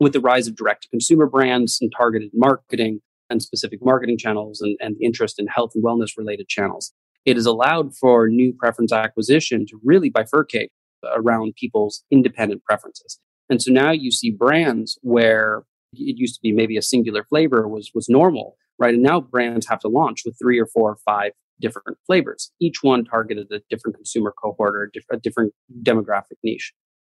with 0.00 0.12
the 0.12 0.20
rise 0.20 0.46
of 0.46 0.56
direct 0.56 0.82
to 0.82 0.88
consumer 0.88 1.26
brands 1.26 1.78
and 1.80 1.92
targeted 1.96 2.30
marketing 2.34 3.00
and 3.30 3.42
specific 3.42 3.80
marketing 3.82 4.18
channels 4.18 4.60
and, 4.60 4.76
and 4.80 4.96
interest 5.00 5.38
in 5.38 5.46
health 5.46 5.72
and 5.74 5.84
wellness 5.84 6.16
related 6.16 6.48
channels, 6.48 6.92
it 7.24 7.36
has 7.36 7.46
allowed 7.46 7.96
for 7.96 8.28
new 8.28 8.52
preference 8.52 8.92
acquisition 8.92 9.66
to 9.66 9.80
really 9.84 10.10
bifurcate 10.10 10.68
around 11.14 11.54
people's 11.56 12.04
independent 12.10 12.62
preferences. 12.64 13.18
And 13.50 13.60
so 13.60 13.72
now 13.72 13.90
you 13.90 14.10
see 14.10 14.30
brands 14.30 14.98
where 15.02 15.64
it 15.92 16.18
used 16.18 16.34
to 16.36 16.40
be 16.42 16.52
maybe 16.52 16.76
a 16.76 16.82
singular 16.82 17.24
flavor 17.24 17.68
was, 17.68 17.90
was 17.94 18.08
normal, 18.08 18.56
right? 18.78 18.94
And 18.94 19.02
now 19.02 19.20
brands 19.20 19.66
have 19.68 19.80
to 19.80 19.88
launch 19.88 20.22
with 20.24 20.36
three 20.40 20.58
or 20.58 20.66
four 20.66 20.90
or 20.90 20.98
five 21.04 21.32
different 21.60 21.98
flavors, 22.06 22.50
each 22.60 22.82
one 22.82 23.04
targeted 23.04 23.50
a 23.52 23.60
different 23.70 23.96
consumer 23.96 24.34
cohort 24.42 24.74
or 24.74 24.90
a 25.10 25.16
different 25.18 25.52
demographic 25.82 26.36
niche. 26.42 26.72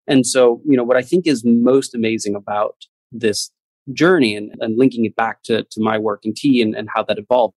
And 0.08 0.26
so, 0.26 0.62
you 0.66 0.76
know, 0.76 0.84
what 0.84 0.98
I 0.98 1.02
think 1.02 1.26
is 1.26 1.44
most 1.46 1.96
amazing 1.96 2.36
about 2.36 2.76
this 3.12 3.52
journey 3.94 4.36
and, 4.36 4.52
and 4.60 4.78
linking 4.78 5.06
it 5.06 5.16
back 5.16 5.42
to, 5.44 5.64
to 5.64 5.82
my 5.82 5.98
work 5.98 6.26
in 6.26 6.34
tea 6.36 6.62
and, 6.62 6.76
and 6.76 6.90
how 6.94 7.04
that 7.04 7.18
evolved 7.18 7.56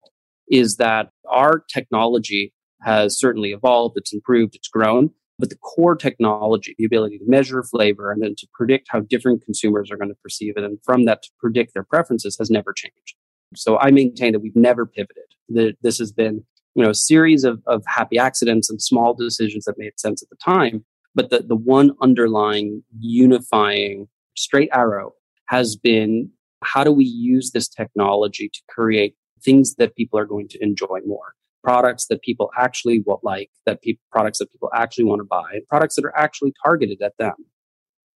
is 0.50 0.76
that 0.76 1.10
our 1.28 1.64
technology 1.72 2.52
has 2.82 3.18
certainly 3.18 3.52
evolved, 3.52 3.96
it's 3.96 4.12
improved, 4.12 4.54
it's 4.54 4.68
grown, 4.68 5.10
but 5.38 5.50
the 5.50 5.56
core 5.56 5.96
technology, 5.96 6.74
the 6.78 6.84
ability 6.84 7.18
to 7.18 7.24
measure 7.26 7.62
flavor 7.62 8.10
and 8.10 8.22
then 8.22 8.34
to 8.36 8.46
predict 8.54 8.88
how 8.90 9.00
different 9.00 9.44
consumers 9.44 9.90
are 9.90 9.96
going 9.96 10.08
to 10.08 10.16
perceive 10.22 10.54
it, 10.56 10.64
and 10.64 10.78
from 10.84 11.04
that 11.04 11.22
to 11.22 11.30
predict 11.38 11.74
their 11.74 11.84
preferences 11.84 12.36
has 12.38 12.50
never 12.50 12.72
changed. 12.72 13.14
So 13.56 13.78
I 13.78 13.90
maintain 13.90 14.32
that 14.32 14.40
we've 14.40 14.54
never 14.56 14.86
pivoted. 14.86 15.24
That 15.48 15.76
this 15.82 15.98
has 15.98 16.12
been, 16.12 16.44
you 16.74 16.84
know, 16.84 16.90
a 16.90 16.94
series 16.94 17.44
of, 17.44 17.62
of 17.66 17.82
happy 17.86 18.18
accidents 18.18 18.68
and 18.68 18.80
small 18.80 19.14
decisions 19.14 19.64
that 19.64 19.78
made 19.78 19.98
sense 19.98 20.22
at 20.22 20.28
the 20.28 20.36
time 20.36 20.84
but 21.18 21.30
the, 21.30 21.40
the 21.40 21.56
one 21.56 21.96
underlying 22.00 22.84
unifying 23.00 24.06
straight 24.36 24.68
arrow 24.72 25.14
has 25.48 25.74
been 25.74 26.30
how 26.62 26.84
do 26.84 26.92
we 26.92 27.04
use 27.04 27.50
this 27.50 27.68
technology 27.68 28.48
to 28.48 28.60
create 28.68 29.16
things 29.42 29.74
that 29.76 29.94
people 29.94 30.18
are 30.18 30.24
going 30.24 30.48
to 30.48 30.62
enjoy 30.62 31.00
more? 31.06 31.34
Products 31.62 32.06
that 32.06 32.22
people 32.22 32.50
actually 32.56 33.02
will 33.06 33.20
like, 33.22 33.50
that 33.66 33.82
pe- 33.82 33.98
products 34.12 34.38
that 34.38 34.50
people 34.50 34.70
actually 34.74 35.04
want 35.04 35.20
to 35.20 35.24
buy, 35.24 35.60
products 35.68 35.96
that 35.96 36.04
are 36.04 36.16
actually 36.16 36.52
targeted 36.64 37.02
at 37.02 37.16
them. 37.18 37.34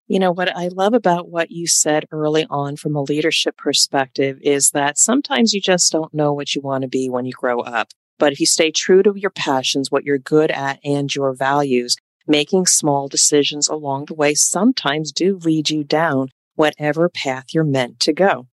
You 0.07 0.19
know, 0.19 0.33
what 0.33 0.55
I 0.55 0.69
love 0.69 0.95
about 0.95 1.29
what 1.29 1.51
you 1.51 1.67
said 1.67 2.07
early 2.13 2.47
on 2.51 2.77
from 2.77 2.95
a 2.95 3.03
leadership 3.03 3.57
perspective 3.57 4.39
is 4.43 4.71
that 4.71 4.99
sometimes 4.99 5.53
you 5.53 5.61
just 5.61 5.91
don't 5.91 6.13
know 6.13 6.33
what 6.33 6.55
you 6.55 6.61
want 6.61 6.83
to 6.83 6.89
be 6.89 7.09
when 7.09 7.25
you 7.25 7.33
grow 7.33 7.61
up. 7.61 7.89
But 8.19 8.33
if 8.33 8.41
you 8.41 8.47
stay 8.47 8.71
true 8.71 9.03
to 9.03 9.15
your 9.17 9.31
passions, 9.31 9.91
what 9.91 10.05
you're 10.05 10.19
good 10.19 10.51
at, 10.51 10.79
and 10.85 11.13
your 11.15 11.35
values, 11.35 11.97
Making 12.27 12.67
small 12.67 13.09
decisions 13.09 13.67
along 13.67 14.05
the 14.05 14.15
way 14.15 14.35
sometimes 14.35 15.11
do 15.11 15.39
lead 15.39 15.71
you 15.71 15.83
down 15.83 16.29
whatever 16.55 17.09
path 17.09 17.47
you're 17.53 17.65
meant 17.65 17.99
to 18.01 18.13
go. 18.13 18.47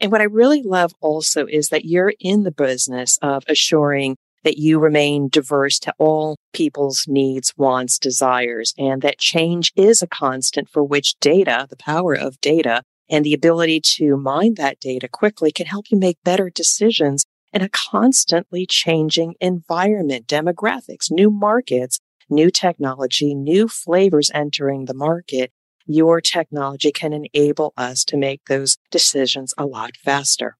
And 0.00 0.10
what 0.10 0.20
I 0.20 0.24
really 0.24 0.62
love 0.62 0.92
also 1.00 1.46
is 1.46 1.68
that 1.68 1.84
you're 1.84 2.14
in 2.20 2.42
the 2.42 2.50
business 2.50 3.18
of 3.22 3.44
assuring 3.48 4.16
that 4.42 4.58
you 4.58 4.78
remain 4.78 5.28
diverse 5.28 5.78
to 5.80 5.94
all 5.98 6.36
people's 6.52 7.06
needs, 7.08 7.54
wants, 7.56 7.98
desires, 7.98 8.74
and 8.76 9.02
that 9.02 9.18
change 9.18 9.72
is 9.74 10.02
a 10.02 10.06
constant 10.06 10.68
for 10.68 10.84
which 10.84 11.14
data, 11.20 11.66
the 11.70 11.76
power 11.76 12.14
of 12.14 12.40
data, 12.40 12.82
and 13.10 13.24
the 13.24 13.34
ability 13.34 13.80
to 13.80 14.16
mine 14.16 14.54
that 14.54 14.80
data 14.80 15.08
quickly 15.08 15.50
can 15.50 15.66
help 15.66 15.86
you 15.90 15.98
make 15.98 16.18
better 16.24 16.50
decisions 16.50 17.24
in 17.52 17.62
a 17.62 17.68
constantly 17.68 18.66
changing 18.66 19.34
environment, 19.40 20.26
demographics, 20.26 21.10
new 21.10 21.30
markets, 21.30 21.98
new 22.28 22.50
technology, 22.50 23.34
new 23.34 23.68
flavors 23.68 24.30
entering 24.34 24.84
the 24.84 24.94
market, 24.94 25.52
your 25.86 26.20
technology 26.20 26.90
can 26.90 27.12
enable 27.12 27.72
us 27.76 28.04
to 28.06 28.16
make 28.16 28.42
those 28.46 28.78
decisions 28.90 29.54
a 29.58 29.66
lot 29.66 29.96
faster. 29.96 30.56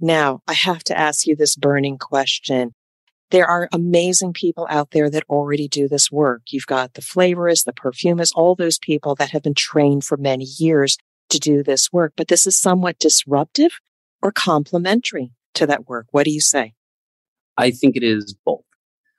Now, 0.00 0.40
I 0.46 0.54
have 0.54 0.84
to 0.84 0.98
ask 0.98 1.26
you 1.26 1.36
this 1.36 1.56
burning 1.56 1.98
question. 1.98 2.74
There 3.30 3.46
are 3.46 3.68
amazing 3.72 4.34
people 4.34 4.66
out 4.70 4.92
there 4.92 5.10
that 5.10 5.24
already 5.28 5.68
do 5.68 5.88
this 5.88 6.12
work. 6.12 6.42
You've 6.50 6.66
got 6.66 6.94
the 6.94 7.02
flavorists, 7.02 7.64
the 7.64 7.72
perfumists, 7.72 8.32
all 8.34 8.54
those 8.54 8.78
people 8.78 9.14
that 9.16 9.30
have 9.30 9.42
been 9.42 9.54
trained 9.54 10.04
for 10.04 10.16
many 10.16 10.44
years 10.44 10.96
to 11.30 11.38
do 11.38 11.62
this 11.62 11.92
work, 11.92 12.12
but 12.16 12.28
this 12.28 12.46
is 12.46 12.56
somewhat 12.56 12.98
disruptive 12.98 13.80
or 14.22 14.30
complementary 14.30 15.32
to 15.54 15.66
that 15.66 15.88
work. 15.88 16.06
What 16.12 16.24
do 16.24 16.30
you 16.30 16.40
say? 16.40 16.74
I 17.56 17.70
think 17.70 17.96
it 17.96 18.04
is 18.04 18.34
both. 18.44 18.64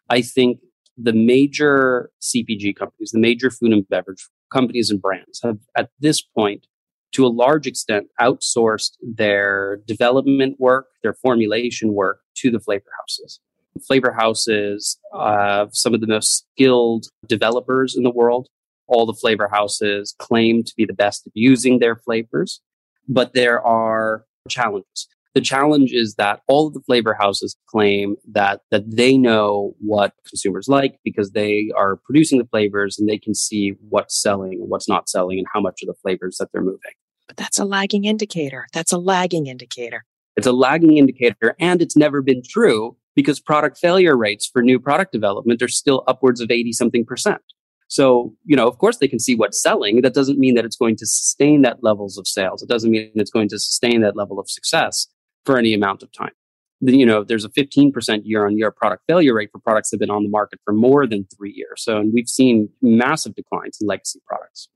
I 0.10 0.22
think 0.22 0.60
the 0.98 1.13
major 1.13 2.10
CPG 2.22 2.75
companies, 2.75 3.12
the 3.12 3.20
major 3.20 3.51
food 3.51 3.74
and 3.74 3.88
beverage 3.89 4.27
companies 4.51 4.89
and 4.89 5.01
brands 5.01 5.42
have 5.44 5.60
at 5.75 5.89
this 6.00 6.22
point, 6.22 6.68
to 7.13 7.25
a 7.25 7.30
large 7.30 7.68
extent, 7.68 8.08
outsourced 8.20 8.92
their 9.01 9.80
development 9.88 10.60
work, 10.60 10.88
their 11.04 11.13
formulation 11.13 11.94
work 11.94 12.20
to 12.36 12.51
the 12.51 12.60
flavor 12.60 12.89
houses. 13.00 13.39
Flavor 13.86 14.12
houses 14.12 14.98
have 15.13 15.70
some 15.74 15.94
of 15.94 16.01
the 16.01 16.08
most 16.08 16.46
skilled 16.54 17.08
developers 17.27 17.96
in 17.96 18.04
the 18.04 18.10
world. 18.10 18.50
All 18.88 19.06
the 19.06 19.13
flavor 19.13 19.50
houses 19.51 20.16
claim 20.18 20.63
to 20.63 20.74
be 20.75 20.86
the 20.86 20.94
best 20.94 21.27
at 21.27 21.34
using 21.36 21.80
their 21.80 21.96
flavors, 21.96 22.62
but 23.08 23.34
there 23.34 23.62
are 23.62 24.25
challenges. 24.50 25.08
The 25.38 25.41
challenge 25.41 25.91
is 25.94 26.15
that 26.15 26.41
all 26.48 26.65
of 26.65 26.74
the 26.74 26.79
flavor 26.79 27.13
houses 27.13 27.56
claim 27.67 28.15
that 28.32 28.62
that 28.72 28.89
they 28.89 29.20
know 29.20 29.75
what 29.77 30.13
consumers 30.27 30.67
like 30.67 30.98
because 31.03 31.29
they 31.29 31.70
are 31.77 31.98
producing 31.98 32.39
the 32.39 32.48
flavors 32.48 32.98
and 32.98 33.08
they 33.08 33.20
can 33.20 33.36
see 33.36 33.75
what's 33.88 34.20
selling 34.20 34.53
and 34.53 34.67
what's 34.67 34.89
not 34.89 35.08
selling 35.08 35.38
and 35.38 35.46
how 35.53 35.62
much 35.62 35.84
of 35.84 35.89
the 35.89 35.94
flavors 36.01 36.38
that 36.39 36.50
they're 36.51 36.63
moving. 36.63 36.79
But 37.27 37.38
that's 37.38 37.60
a 37.60 37.65
lagging 37.65 38.06
indicator. 38.06 38.65
That's 38.74 38.91
a 38.91 38.98
lagging 38.98 39.46
indicator. 39.46 40.06
It's 40.38 40.48
a 40.48 40.51
lagging 40.51 40.98
indicator 40.98 41.56
and 41.60 41.84
it's 41.84 41.96
never 41.96 42.24
been 42.24 42.41
true 42.44 42.98
because 43.15 43.39
product 43.39 43.77
failure 43.77 44.17
rates 44.17 44.50
for 44.51 44.63
new 44.63 44.79
product 44.79 45.12
development 45.12 45.62
are 45.62 45.67
still 45.67 46.03
upwards 46.08 46.41
of 46.41 46.50
80 46.50 46.72
something 46.72 47.06
percent. 47.06 47.44
So, 47.89 48.34
you 48.44 48.56
know, 48.56 48.67
of 48.67 48.79
course 48.79 48.98
they 48.98 49.08
can 49.08 49.20
see 49.20 49.36
what's 49.36 49.62
selling. 49.62 50.01
That 50.01 50.15
doesn't 50.15 50.39
mean 50.39 50.56
that 50.56 50.65
it's 50.65 50.77
going 50.77 50.96
to 50.96 51.06
sustain 51.06 51.62
that 51.62 51.84
levels 51.84 52.17
of 52.17 52.27
sales. 52.27 52.63
It 52.63 52.70
doesn't 52.70 52.89
mean 52.89 53.12
it's 53.13 53.29
going 53.29 53.50
to 53.50 53.60
sustain 53.60 54.01
that 54.01 54.15
level 54.15 54.39
of 54.39 54.50
success 54.50 55.08
for 55.48 55.58
any 55.58 55.74
amount 55.74 56.04
of 56.04 56.12
time. 56.12 56.34
you 56.82 57.06
know, 57.06 57.24
there's 57.24 57.46
a 57.46 57.50
15% 57.50 58.22
year 58.25 58.46
on 58.46 58.56
year 58.58 58.70
product 58.70 59.04
failure 59.08 59.34
rate 59.34 59.50
for 59.51 59.60
products 59.60 59.89
that 59.89 59.96
have 59.96 60.01
been 60.01 60.12
on 60.12 60.22
the 60.22 60.30
market 60.30 60.60
for 60.63 60.74
more 60.74 61.08
than 61.08 61.25
three 61.36 61.51
years. 61.51 61.82
So, 61.82 61.98
and 61.98 62.13
we've 62.13 62.27
seen 62.27 62.70
massive 62.82 63.34
declines 63.34 63.80
in 63.82 63.88
legacy 63.88 64.20
products. 64.27 64.68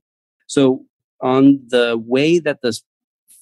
So, 0.47 0.85
on 1.21 1.59
the 1.67 2.01
way 2.03 2.39
that 2.39 2.61
the 2.63 2.75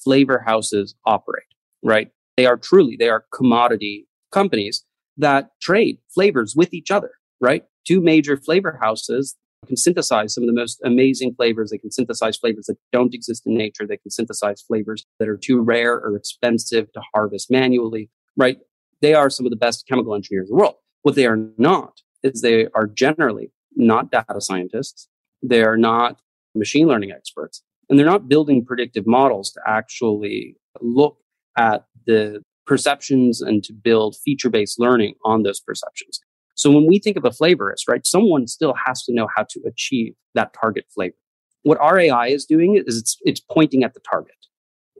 flavor 0.03 0.43
houses 0.45 0.95
operate, 1.05 1.43
right? 1.83 2.09
They 2.35 2.47
are 2.47 2.57
truly, 2.57 2.97
they 2.97 3.09
are 3.09 3.25
commodity 3.31 4.07
companies 4.31 4.83
that 5.15 5.51
trade 5.61 5.99
flavors 6.13 6.55
with 6.55 6.73
each 6.73 6.89
other, 6.91 7.11
right? 7.39 7.63
Two 7.87 8.01
major 8.01 8.37
flavor 8.37 8.77
houses 8.81 9.37
can 9.67 9.77
synthesize 9.77 10.33
some 10.33 10.43
of 10.43 10.47
the 10.47 10.53
most 10.53 10.79
amazing 10.83 11.33
flavors. 11.35 11.71
They 11.71 11.77
can 11.77 11.91
synthesize 11.91 12.37
flavors 12.37 12.65
that 12.67 12.77
don't 12.91 13.13
exist 13.13 13.43
in 13.45 13.55
nature. 13.55 13.85
They 13.87 13.97
can 13.97 14.11
synthesize 14.11 14.61
flavors 14.61 15.05
that 15.19 15.27
are 15.27 15.37
too 15.37 15.61
rare 15.61 15.95
or 15.95 16.15
expensive 16.15 16.91
to 16.93 17.01
harvest 17.13 17.51
manually 17.51 18.09
right? 18.39 18.57
They 19.01 19.13
are 19.13 19.29
some 19.29 19.45
of 19.45 19.51
the 19.51 19.57
best 19.57 19.85
chemical 19.87 20.15
engineers 20.15 20.49
in 20.49 20.55
the 20.55 20.61
world. 20.61 20.75
What 21.03 21.15
they 21.15 21.27
are 21.27 21.37
not 21.57 22.01
is 22.23 22.41
they 22.41 22.67
are 22.73 22.87
generally 22.87 23.51
not 23.75 24.11
data 24.11 24.41
scientists. 24.41 25.07
They 25.43 25.61
are 25.61 25.77
not 25.77 26.21
machine 26.55 26.87
learning 26.87 27.11
experts 27.11 27.61
and 27.89 27.97
they're 27.97 28.05
not 28.05 28.27
building 28.27 28.65
predictive 28.65 29.05
models 29.05 29.51
to 29.51 29.61
actually 29.67 30.57
look 30.81 31.17
at 31.57 31.85
the 32.07 32.41
perceptions 32.65 33.41
and 33.41 33.63
to 33.63 33.73
build 33.73 34.15
feature 34.23 34.49
based 34.49 34.79
learning 34.79 35.13
on 35.23 35.43
those 35.43 35.59
perceptions. 35.59 36.19
So 36.59 36.69
when 36.69 36.85
we 36.85 36.99
think 36.99 37.15
of 37.15 37.23
a 37.23 37.29
flavorist, 37.29 37.87
right, 37.87 38.05
someone 38.05 38.45
still 38.45 38.73
has 38.85 39.03
to 39.03 39.13
know 39.13 39.29
how 39.33 39.45
to 39.49 39.61
achieve 39.65 40.13
that 40.35 40.53
target 40.53 40.83
flavor. 40.93 41.15
What 41.63 41.77
our 41.79 41.97
AI 41.97 42.27
is 42.27 42.43
doing 42.43 42.75
is 42.85 42.97
it's, 42.97 43.17
it's 43.21 43.39
pointing 43.39 43.85
at 43.85 43.93
the 43.93 44.01
target. 44.01 44.35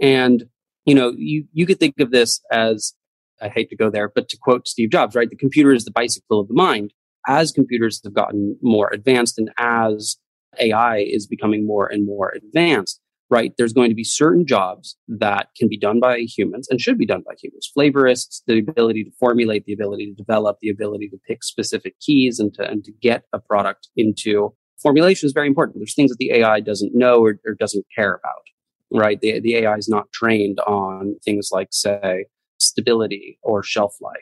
And, 0.02 0.46
you 0.86 0.96
know, 0.96 1.14
you, 1.18 1.44
you 1.52 1.66
could 1.66 1.78
think 1.78 2.00
of 2.00 2.12
this 2.12 2.40
as 2.50 2.94
I 3.42 3.50
hate 3.50 3.70
to 3.72 3.76
go 3.76 3.90
there, 3.90 4.08
but 4.08 4.30
to 4.30 4.38
quote 4.38 4.70
Steve 4.70 4.90
Jobs, 4.90 5.16
right? 5.16 5.30
The 5.30 5.36
computer 5.36 5.74
is 5.74 5.84
the 5.84 5.92
bicycle 5.92 6.40
of 6.40 6.48
the 6.48 6.54
mind. 6.54 6.94
As 7.28 7.52
computers 7.52 8.00
have 8.06 8.14
gotten 8.14 8.58
more 8.62 8.90
advanced 8.94 9.38
and 9.38 9.52
as 9.58 10.16
AI 10.62 11.00
is 11.00 11.28
becoming 11.28 11.68
more 11.68 11.88
and 11.88 12.06
more 12.06 12.30
advanced, 12.30 13.02
right? 13.30 13.54
There's 13.58 13.74
going 13.74 13.90
to 13.90 13.96
be 13.96 14.04
certain 14.04 14.46
jobs 14.46 14.98
that 15.08 15.50
can 15.56 15.68
be 15.68 15.78
done 15.78 16.00
by 16.00 16.20
humans 16.20 16.68
and 16.70 16.82
should 16.82 16.98
be 16.98 17.06
done 17.06 17.24
by 17.26 17.36
humans. 17.42 17.72
Flavorists, 17.78 18.42
the 18.48 18.60
ability 18.60 19.04
to 19.04 19.12
formulate, 19.20 19.66
the 19.66 19.74
ability 19.74 20.08
to 20.08 20.14
develop, 20.14 20.58
the 20.62 20.70
ability 20.70 21.10
to 21.10 21.18
pick 21.28 21.44
specific 21.44 22.00
keys 22.00 22.40
and 22.40 22.54
to, 22.56 22.68
and 22.68 22.84
to 22.86 22.92
get 23.02 23.24
a 23.34 23.40
product 23.40 23.90
into 23.96 24.54
formulation 24.82 25.28
is 25.28 25.34
very 25.34 25.48
important. 25.48 25.78
There's 25.78 25.94
things 25.94 26.10
that 26.10 26.18
the 26.18 26.32
AI 26.32 26.60
doesn't 26.60 26.96
know 26.96 27.24
or, 27.24 27.40
or 27.46 27.54
doesn't 27.54 27.86
care 27.96 28.16
about, 28.16 28.44
right? 28.92 29.20
The, 29.22 29.40
the 29.40 29.58
AI 29.58 29.76
is 29.76 29.90
not 29.90 30.12
trained 30.12 30.60
on 30.62 31.16
things 31.24 31.50
like, 31.52 31.70
say, 31.72 32.26
stability 32.60 33.38
or 33.44 33.62
shelf 33.62 33.96
life. 34.02 34.18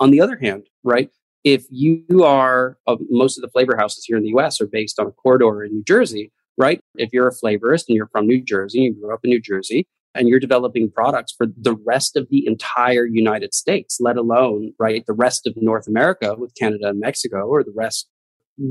On 0.00 0.10
the 0.10 0.20
other 0.20 0.38
hand, 0.40 0.66
right, 0.82 1.10
if 1.44 1.64
you 1.70 2.24
are, 2.24 2.78
uh, 2.86 2.96
most 3.08 3.38
of 3.38 3.42
the 3.42 3.48
flavor 3.48 3.76
houses 3.76 4.04
here 4.04 4.16
in 4.16 4.22
the 4.22 4.32
US 4.36 4.60
are 4.60 4.66
based 4.66 4.98
on 4.98 5.06
a 5.06 5.12
corridor 5.12 5.62
in 5.62 5.72
New 5.72 5.84
Jersey, 5.84 6.32
right? 6.58 6.80
If 6.96 7.10
you're 7.12 7.28
a 7.28 7.32
flavorist 7.32 7.84
and 7.88 7.96
you're 7.96 8.08
from 8.08 8.26
New 8.26 8.42
Jersey, 8.42 8.80
you 8.80 8.94
grew 8.94 9.12
up 9.12 9.20
in 9.24 9.30
New 9.30 9.40
Jersey, 9.40 9.86
and 10.14 10.28
you're 10.28 10.40
developing 10.40 10.90
products 10.90 11.34
for 11.36 11.46
the 11.46 11.76
rest 11.86 12.16
of 12.16 12.28
the 12.30 12.46
entire 12.46 13.06
United 13.06 13.54
States, 13.54 13.98
let 14.00 14.16
alone, 14.16 14.72
right, 14.78 15.04
the 15.06 15.12
rest 15.12 15.46
of 15.46 15.54
North 15.56 15.86
America 15.86 16.34
with 16.36 16.54
Canada 16.54 16.88
and 16.88 17.00
Mexico, 17.00 17.46
or 17.46 17.62
the 17.62 17.74
rest 17.74 18.08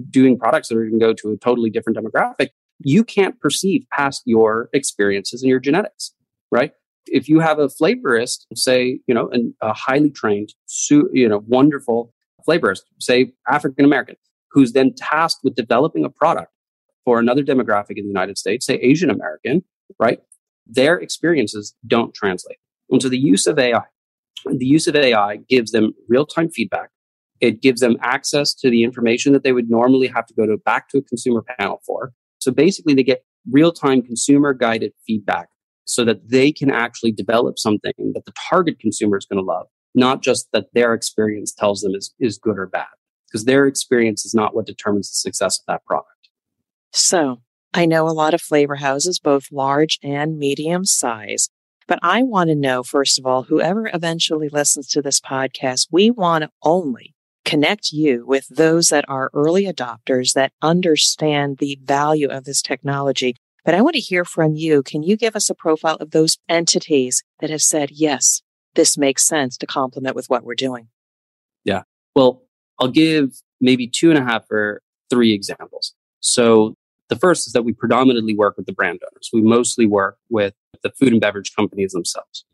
doing 0.10 0.38
products 0.38 0.70
that 0.70 0.78
are 0.78 0.86
going 0.86 1.00
to 1.00 1.06
go 1.06 1.14
to 1.14 1.32
a 1.32 1.38
totally 1.38 1.70
different 1.70 1.98
demographic, 1.98 2.50
you 2.80 3.04
can't 3.04 3.40
perceive 3.40 3.86
past 3.92 4.24
your 4.26 4.70
experiences 4.74 5.44
and 5.44 5.50
your 5.50 5.60
genetics, 5.60 6.14
right? 6.52 6.72
if 7.08 7.30
you 7.30 7.40
have 7.40 7.60
a 7.60 7.68
flavorist, 7.68 8.46
say, 8.56 9.00
you 9.08 9.14
know, 9.14 9.30
an, 9.30 9.54
a 9.62 9.74
highly 9.74 10.10
trained, 10.10 10.54
you 10.90 11.28
know, 11.28 11.44
wonderful 11.48 12.14
flavorist, 12.48 12.82
say 13.00 13.34
African 13.48 13.86
American, 13.86 14.16
who's 14.52 14.74
then 14.74 14.94
tasked 14.96 15.42
with 15.44 15.56
developing 15.56 16.04
a 16.04 16.10
product 16.10 16.52
for 17.06 17.20
another 17.20 17.44
demographic 17.44 17.98
in 17.98 18.04
the 18.04 18.10
United 18.10 18.38
States, 18.38 18.66
say 18.66 18.76
Asian 18.76 19.10
American, 19.10 19.64
right? 20.00 20.20
Their 20.68 20.98
experiences 20.98 21.76
don't 21.88 22.14
translate. 22.14 22.58
And 22.90 23.02
so 23.02 23.10
the 23.10 23.18
use 23.18 23.48
of 23.48 23.58
AI, 23.58 23.84
the 24.46 24.66
use 24.66 24.88
of 24.88 24.96
AI 24.96 25.38
gives 25.48 25.72
them 25.72 25.94
real 26.10 26.26
time 26.26 26.50
feedback. 26.50 26.90
It 27.42 27.62
gives 27.62 27.82
them 27.82 27.98
access 28.02 28.54
to 28.56 28.70
the 28.70 28.84
information 28.84 29.34
that 29.34 29.44
they 29.44 29.52
would 29.52 29.70
normally 29.70 30.08
have 30.08 30.26
to 30.28 30.34
go 30.34 30.46
to 30.46 30.58
back 30.58 30.90
to 30.90 30.98
a 30.98 31.02
consumer 31.02 31.44
panel 31.60 31.82
for. 31.86 32.14
So 32.40 32.52
basically, 32.52 32.94
they 32.94 33.04
get 33.04 33.24
real 33.50 33.72
time 33.72 34.02
consumer 34.02 34.54
guided 34.54 34.94
feedback 35.06 35.50
so 35.86 36.04
that 36.06 36.30
they 36.30 36.52
can 36.52 36.72
actually 36.72 37.12
develop 37.12 37.60
something 37.60 37.94
that 37.98 38.26
the 38.26 38.34
target 38.50 38.80
consumer 38.80 39.18
is 39.18 39.26
going 39.26 39.44
to 39.44 39.46
love, 39.46 39.68
not 39.94 40.22
just 40.22 40.48
that 40.52 40.66
their 40.74 40.94
experience 40.94 41.54
tells 41.54 41.82
them 41.82 41.94
is, 41.94 42.14
is 42.20 42.38
good 42.38 42.58
or 42.58 42.66
bad, 42.66 42.88
because 43.28 43.46
their 43.46 43.68
experience 43.68 44.26
is 44.26 44.34
not 44.34 44.56
what 44.56 44.66
determines 44.66 45.12
the 45.12 45.20
success 45.20 45.60
of 45.60 45.66
that 45.68 45.86
product. 45.86 46.10
So 46.96 47.42
I 47.74 47.86
know 47.86 48.08
a 48.08 48.12
lot 48.12 48.34
of 48.34 48.42
flavor 48.42 48.76
houses, 48.76 49.20
both 49.20 49.52
large 49.52 50.00
and 50.02 50.38
medium 50.38 50.86
size. 50.86 51.50
But 51.88 52.00
I 52.02 52.24
want 52.24 52.50
to 52.50 52.56
know, 52.56 52.82
first 52.82 53.20
of 53.20 53.28
all, 53.28 53.44
whoever 53.44 53.90
eventually 53.94 54.50
listens 54.50 54.88
to 54.90 55.02
this 55.04 55.22
podcast, 55.22 55.90
we 55.92 56.10
want 56.10 56.44
to 56.44 56.50
only 56.64 57.14
connect 57.44 57.92
you 57.92 58.26
with 58.26 58.48
those 58.48 58.88
that 58.88 59.06
are 59.08 59.30
early 59.36 59.66
adopters 59.66 60.34
that 60.34 60.52
understand 60.64 61.60
the 61.60 61.78
value 61.84 62.28
of 62.28 62.46
this 62.46 62.64
technology 62.64 63.36
but 63.66 63.74
I 63.74 63.82
want 63.82 63.96
to 63.96 64.00
hear 64.00 64.24
from 64.24 64.54
you. 64.54 64.84
Can 64.84 65.02
you 65.02 65.18
give 65.18 65.36
us 65.36 65.50
a 65.50 65.56
profile 65.56 65.96
of 65.96 66.12
those 66.12 66.38
entities 66.48 67.24
that 67.40 67.50
have 67.50 67.64
said, 67.64 67.90
yes, 67.92 68.44
this 68.76 68.96
makes 68.96 69.28
sense 69.28 69.58
to 69.58 69.66
complement 69.66 70.16
with 70.16 70.28
what 70.28 70.44
we're 70.44 70.54
doing? 70.54 70.88
Yeah. 71.64 71.82
Well, 72.16 72.44
I'll 72.80 72.90
give 72.90 73.42
maybe 73.60 73.88
two 73.88 74.12
and 74.12 74.20
a 74.20 74.24
half 74.24 74.50
or 74.52 74.82
three 75.10 75.34
examples. 75.34 75.96
So 76.20 76.76
the 77.10 77.16
first 77.16 77.48
is 77.48 77.54
that 77.54 77.64
we 77.64 77.74
predominantly 77.74 78.36
work 78.36 78.58
with 78.58 78.66
the 78.66 78.74
brand 78.74 79.00
owners. 79.04 79.30
We 79.32 79.42
mostly 79.42 79.86
work 79.86 80.18
with 80.30 80.54
the 80.82 80.90
food 80.90 81.12
and 81.12 81.22
beverage 81.22 81.56
companies 81.56 81.92
themselves. 81.92 82.46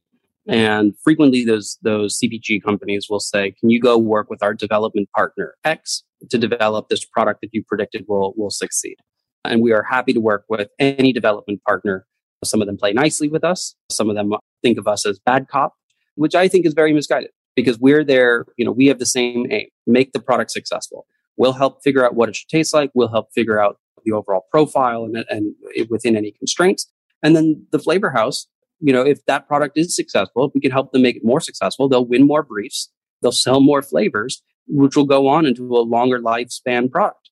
Mm-hmm. 0.47 0.59
And 0.59 0.93
frequently 1.03 1.45
those, 1.45 1.77
those 1.81 2.19
CPG 2.19 2.63
companies 2.63 3.07
will 3.09 3.19
say, 3.19 3.51
can 3.51 3.69
you 3.69 3.79
go 3.79 3.97
work 3.97 4.29
with 4.29 4.41
our 4.43 4.53
development 4.53 5.09
partner 5.15 5.55
X 5.63 6.03
to 6.29 6.37
develop 6.37 6.89
this 6.89 7.05
product 7.05 7.41
that 7.41 7.49
you 7.53 7.63
predicted 7.63 8.05
will, 8.07 8.33
will 8.35 8.49
succeed? 8.49 8.97
And 9.45 9.61
we 9.61 9.71
are 9.71 9.83
happy 9.83 10.13
to 10.13 10.19
work 10.19 10.45
with 10.49 10.69
any 10.79 11.13
development 11.13 11.61
partner. 11.63 12.05
Some 12.43 12.61
of 12.61 12.67
them 12.67 12.77
play 12.77 12.93
nicely 12.93 13.27
with 13.27 13.43
us. 13.43 13.75
Some 13.89 14.09
of 14.09 14.15
them 14.15 14.33
think 14.61 14.77
of 14.77 14.87
us 14.87 15.05
as 15.05 15.19
bad 15.19 15.47
cop, 15.47 15.73
which 16.15 16.35
I 16.35 16.47
think 16.47 16.65
is 16.65 16.73
very 16.73 16.93
misguided 16.93 17.31
because 17.55 17.79
we're 17.79 18.03
there, 18.03 18.45
you 18.57 18.65
know, 18.65 18.71
we 18.71 18.87
have 18.87 18.99
the 18.99 19.05
same 19.05 19.47
aim, 19.51 19.67
make 19.85 20.13
the 20.13 20.19
product 20.19 20.51
successful. 20.51 21.05
We'll 21.37 21.53
help 21.53 21.83
figure 21.83 22.05
out 22.05 22.15
what 22.15 22.29
it 22.29 22.35
should 22.35 22.49
taste 22.49 22.73
like. 22.73 22.91
We'll 22.93 23.09
help 23.09 23.29
figure 23.33 23.59
out 23.59 23.77
the 24.05 24.11
overall 24.11 24.45
profile 24.51 25.03
and, 25.03 25.25
and 25.29 25.55
within 25.89 26.15
any 26.15 26.31
constraints. 26.31 26.91
And 27.23 27.35
then 27.35 27.65
the 27.71 27.79
flavor 27.79 28.11
house, 28.11 28.47
you 28.79 28.93
know, 28.93 29.01
if 29.01 29.23
that 29.25 29.47
product 29.47 29.77
is 29.77 29.95
successful, 29.95 30.45
if 30.45 30.51
we 30.55 30.61
can 30.61 30.71
help 30.71 30.91
them 30.91 31.03
make 31.03 31.17
it 31.17 31.25
more 31.25 31.39
successful, 31.39 31.87
they'll 31.87 32.05
win 32.05 32.25
more 32.25 32.43
briefs, 32.43 32.89
they'll 33.21 33.31
sell 33.31 33.61
more 33.61 33.81
flavors, 33.81 34.41
which 34.67 34.95
will 34.95 35.05
go 35.05 35.27
on 35.27 35.45
into 35.45 35.63
a 35.75 35.81
longer 35.81 36.19
lifespan 36.19 36.89
product. 36.89 37.29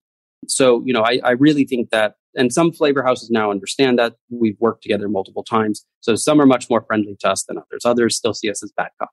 So, 0.47 0.83
you 0.85 0.93
know, 0.93 1.01
I, 1.01 1.19
I 1.23 1.31
really 1.31 1.65
think 1.65 1.89
that, 1.89 2.15
and 2.35 2.53
some 2.53 2.71
flavor 2.71 3.03
houses 3.03 3.29
now 3.29 3.49
understand 3.49 3.97
that 3.99 4.15
we've 4.29 4.57
worked 4.59 4.83
together 4.83 5.09
multiple 5.09 5.43
times. 5.43 5.85
So 6.01 6.15
some 6.15 6.39
are 6.39 6.45
much 6.45 6.69
more 6.69 6.81
friendly 6.81 7.17
to 7.21 7.29
us 7.29 7.43
than 7.43 7.57
others. 7.57 7.83
Others 7.85 8.15
still 8.15 8.33
see 8.33 8.49
us 8.49 8.63
as 8.63 8.71
bad 8.71 8.89
cop. 8.99 9.09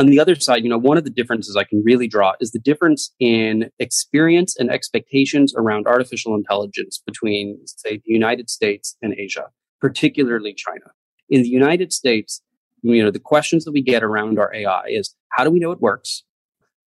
On 0.00 0.06
the 0.06 0.18
other 0.18 0.34
side, 0.34 0.64
you 0.64 0.70
know, 0.70 0.78
one 0.78 0.96
of 0.96 1.04
the 1.04 1.10
differences 1.10 1.56
I 1.56 1.64
can 1.64 1.82
really 1.84 2.08
draw 2.08 2.32
is 2.40 2.52
the 2.52 2.58
difference 2.58 3.12
in 3.20 3.68
experience 3.78 4.56
and 4.56 4.70
expectations 4.70 5.52
around 5.54 5.86
artificial 5.86 6.34
intelligence 6.34 7.02
between, 7.04 7.58
say, 7.66 7.98
the 7.98 8.12
United 8.14 8.48
States 8.48 8.96
and 9.02 9.12
Asia, 9.18 9.48
particularly 9.78 10.54
China. 10.54 10.86
In 11.28 11.42
the 11.42 11.50
United 11.50 11.92
States, 11.92 12.40
you 12.80 13.04
know, 13.04 13.10
the 13.10 13.18
questions 13.18 13.66
that 13.66 13.72
we 13.72 13.82
get 13.82 14.02
around 14.02 14.38
our 14.38 14.50
AI 14.54 14.84
is 14.88 15.14
how 15.32 15.44
do 15.44 15.50
we 15.50 15.60
know 15.60 15.70
it 15.70 15.82
works? 15.82 16.24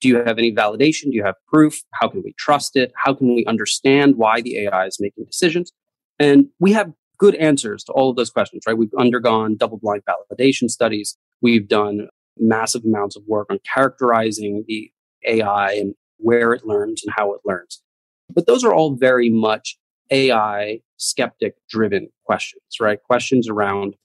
Do 0.01 0.07
you 0.07 0.17
have 0.17 0.39
any 0.39 0.51
validation? 0.51 1.03
Do 1.03 1.11
you 1.11 1.23
have 1.23 1.35
proof? 1.47 1.83
How 1.91 2.07
can 2.07 2.23
we 2.23 2.33
trust 2.39 2.75
it? 2.75 2.93
How 2.95 3.13
can 3.13 3.35
we 3.35 3.45
understand 3.45 4.15
why 4.15 4.41
the 4.41 4.57
AI 4.61 4.87
is 4.87 4.97
making 4.99 5.25
decisions? 5.25 5.71
And 6.17 6.47
we 6.59 6.71
have 6.71 6.91
good 7.19 7.35
answers 7.35 7.83
to 7.83 7.91
all 7.91 8.09
of 8.09 8.15
those 8.15 8.31
questions, 8.31 8.63
right? 8.65 8.75
We've 8.75 8.89
undergone 8.97 9.55
double 9.55 9.77
blind 9.77 10.01
validation 10.09 10.67
studies. 10.67 11.15
We've 11.43 11.67
done 11.67 12.07
massive 12.37 12.83
amounts 12.85 13.15
of 13.15 13.23
work 13.27 13.47
on 13.49 13.59
characterizing 13.73 14.63
the 14.67 14.91
AI 15.27 15.73
and 15.73 15.95
where 16.17 16.53
it 16.53 16.65
learns 16.65 17.03
and 17.03 17.13
how 17.15 17.33
it 17.33 17.41
learns. 17.45 17.81
But 18.29 18.47
those 18.47 18.63
are 18.63 18.73
all 18.73 18.95
very 18.95 19.29
much 19.29 19.77
AI 20.11 20.79
skeptic 20.97 21.55
driven 21.69 22.09
questions, 22.25 22.63
right? 22.79 23.01
Questions 23.03 23.49
around 23.49 23.95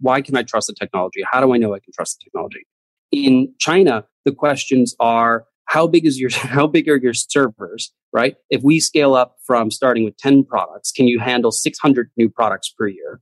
why 0.00 0.20
can 0.20 0.36
I 0.36 0.42
trust 0.42 0.68
the 0.68 0.74
technology? 0.74 1.20
How 1.30 1.40
do 1.40 1.52
I 1.52 1.56
know 1.56 1.74
I 1.74 1.80
can 1.80 1.92
trust 1.92 2.18
the 2.18 2.24
technology? 2.24 2.66
In 3.10 3.52
China, 3.58 4.04
the 4.24 4.32
questions 4.32 4.94
are 5.00 5.46
how 5.68 5.86
big 5.86 6.06
is 6.06 6.18
your 6.18 6.30
how 6.32 6.66
big 6.66 6.88
are 6.88 6.96
your 6.96 7.14
servers 7.14 7.92
right 8.12 8.36
if 8.50 8.62
we 8.62 8.80
scale 8.80 9.14
up 9.14 9.36
from 9.46 9.70
starting 9.70 10.04
with 10.04 10.16
10 10.16 10.44
products 10.44 10.90
can 10.90 11.06
you 11.06 11.18
handle 11.20 11.52
600 11.52 12.10
new 12.16 12.28
products 12.28 12.72
per 12.76 12.88
year 12.88 13.20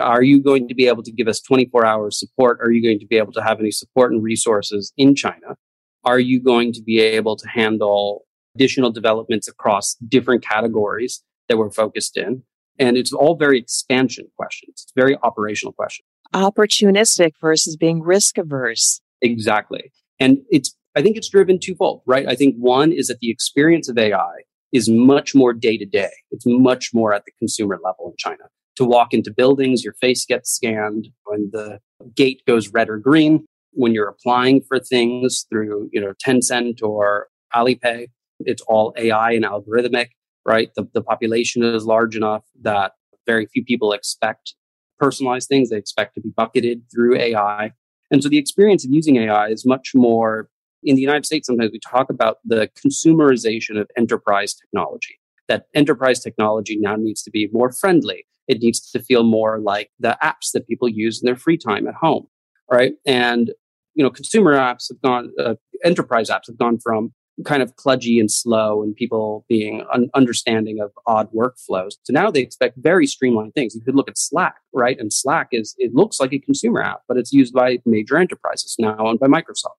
Are 0.00 0.22
you 0.22 0.42
going 0.42 0.68
to 0.68 0.74
be 0.74 0.86
able 0.88 1.02
to 1.02 1.12
give 1.12 1.28
us 1.28 1.40
24 1.40 1.86
hours 1.86 2.18
support? 2.18 2.58
Are 2.60 2.70
you 2.70 2.82
going 2.82 2.98
to 2.98 3.06
be 3.06 3.16
able 3.16 3.32
to 3.32 3.42
have 3.42 3.60
any 3.60 3.70
support 3.70 4.12
and 4.12 4.22
resources 4.22 4.92
in 4.96 5.14
China? 5.14 5.56
Are 6.04 6.18
you 6.18 6.42
going 6.42 6.72
to 6.72 6.82
be 6.82 7.00
able 7.00 7.36
to 7.36 7.48
handle 7.48 8.24
additional 8.54 8.90
developments 8.90 9.48
across 9.48 9.94
different 10.08 10.42
categories 10.42 11.22
that 11.48 11.56
we're 11.56 11.70
focused 11.70 12.16
in? 12.16 12.42
And 12.78 12.96
it's 12.96 13.12
all 13.12 13.36
very 13.36 13.58
expansion 13.58 14.26
questions. 14.36 14.82
It's 14.84 14.92
very 14.96 15.16
operational 15.22 15.72
questions. 15.72 16.06
Opportunistic 16.34 17.32
versus 17.40 17.76
being 17.76 18.02
risk 18.02 18.36
averse. 18.36 19.00
Exactly. 19.22 19.92
And 20.18 20.38
it's, 20.50 20.76
I 20.96 21.02
think 21.02 21.16
it's 21.16 21.28
driven 21.28 21.58
twofold, 21.62 22.02
right? 22.06 22.26
I 22.26 22.34
think 22.34 22.56
one 22.56 22.92
is 22.92 23.06
that 23.06 23.20
the 23.20 23.30
experience 23.30 23.88
of 23.88 23.96
AI 23.96 24.42
is 24.72 24.88
much 24.88 25.34
more 25.34 25.52
day 25.52 25.78
to 25.78 25.86
day. 25.86 26.10
It's 26.32 26.44
much 26.46 26.90
more 26.92 27.12
at 27.12 27.24
the 27.24 27.32
consumer 27.38 27.78
level 27.82 28.10
in 28.10 28.14
China. 28.18 28.44
To 28.76 28.84
walk 28.84 29.14
into 29.14 29.32
buildings, 29.32 29.84
your 29.84 29.94
face 29.94 30.24
gets 30.24 30.50
scanned. 30.50 31.08
When 31.24 31.50
the 31.52 31.80
gate 32.16 32.42
goes 32.46 32.68
red 32.68 32.90
or 32.90 32.98
green, 32.98 33.46
when 33.72 33.92
you're 33.92 34.08
applying 34.08 34.62
for 34.62 34.78
things 34.78 35.46
through, 35.48 35.90
you 35.92 36.00
know, 36.00 36.12
Tencent 36.24 36.82
or 36.82 37.28
Alipay, 37.54 38.08
it's 38.40 38.62
all 38.62 38.92
AI 38.96 39.32
and 39.32 39.44
algorithmic, 39.44 40.08
right? 40.44 40.70
The, 40.74 40.88
the 40.92 41.02
population 41.02 41.62
is 41.62 41.84
large 41.84 42.16
enough 42.16 42.44
that 42.62 42.92
very 43.26 43.46
few 43.46 43.64
people 43.64 43.92
expect 43.92 44.54
personalized 44.98 45.48
things. 45.48 45.70
They 45.70 45.76
expect 45.76 46.14
to 46.14 46.20
be 46.20 46.30
bucketed 46.36 46.82
through 46.92 47.18
AI. 47.18 47.72
And 48.10 48.22
so 48.22 48.28
the 48.28 48.38
experience 48.38 48.84
of 48.84 48.90
using 48.92 49.16
AI 49.16 49.48
is 49.48 49.64
much 49.64 49.92
more 49.94 50.48
in 50.82 50.96
the 50.96 51.02
United 51.02 51.26
States. 51.26 51.46
Sometimes 51.46 51.72
we 51.72 51.80
talk 51.80 52.10
about 52.10 52.38
the 52.44 52.68
consumerization 52.84 53.80
of 53.80 53.88
enterprise 53.96 54.54
technology, 54.54 55.18
that 55.48 55.66
enterprise 55.74 56.20
technology 56.20 56.76
now 56.78 56.96
needs 56.96 57.22
to 57.22 57.30
be 57.30 57.48
more 57.52 57.72
friendly. 57.72 58.26
It 58.48 58.60
needs 58.60 58.90
to 58.92 59.02
feel 59.02 59.22
more 59.24 59.58
like 59.58 59.90
the 59.98 60.16
apps 60.22 60.52
that 60.52 60.66
people 60.66 60.88
use 60.88 61.22
in 61.22 61.26
their 61.26 61.36
free 61.36 61.56
time 61.56 61.86
at 61.86 61.94
home. 61.94 62.26
Right. 62.70 62.94
And, 63.06 63.52
you 63.94 64.02
know, 64.02 64.10
consumer 64.10 64.54
apps 64.54 64.88
have 64.90 65.00
gone, 65.02 65.32
uh, 65.38 65.54
enterprise 65.84 66.30
apps 66.30 66.46
have 66.46 66.58
gone 66.58 66.78
from 66.78 67.12
kind 67.44 67.62
of 67.62 67.74
kludgy 67.74 68.20
and 68.20 68.30
slow 68.30 68.82
and 68.82 68.94
people 68.94 69.44
being 69.48 69.84
un- 69.92 70.08
understanding 70.14 70.80
of 70.80 70.92
odd 71.06 71.28
workflows. 71.32 71.94
So 72.04 72.12
now 72.12 72.30
they 72.30 72.40
expect 72.40 72.78
very 72.78 73.06
streamlined 73.06 73.54
things. 73.54 73.74
You 73.74 73.80
could 73.80 73.96
look 73.96 74.08
at 74.08 74.16
Slack, 74.16 74.56
right? 74.72 74.98
And 74.98 75.12
Slack 75.12 75.48
is, 75.50 75.74
it 75.78 75.94
looks 75.94 76.20
like 76.20 76.32
a 76.32 76.38
consumer 76.38 76.80
app, 76.80 77.00
but 77.08 77.16
it's 77.16 77.32
used 77.32 77.52
by 77.52 77.78
major 77.84 78.16
enterprises 78.16 78.76
now 78.78 78.96
owned 78.98 79.18
by 79.18 79.26
Microsoft. 79.26 79.76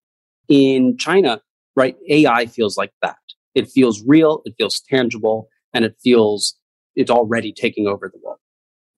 In 0.49 0.97
China, 0.97 1.41
right? 1.75 1.95
AI 2.09 2.45
feels 2.45 2.77
like 2.77 2.91
that. 3.01 3.17
It 3.55 3.69
feels 3.69 4.03
real. 4.05 4.41
It 4.45 4.55
feels 4.57 4.81
tangible 4.81 5.47
and 5.73 5.85
it 5.85 5.95
feels 6.03 6.55
it's 6.95 7.11
already 7.11 7.51
taking 7.51 7.87
over 7.87 8.09
the 8.13 8.19
world. 8.23 8.39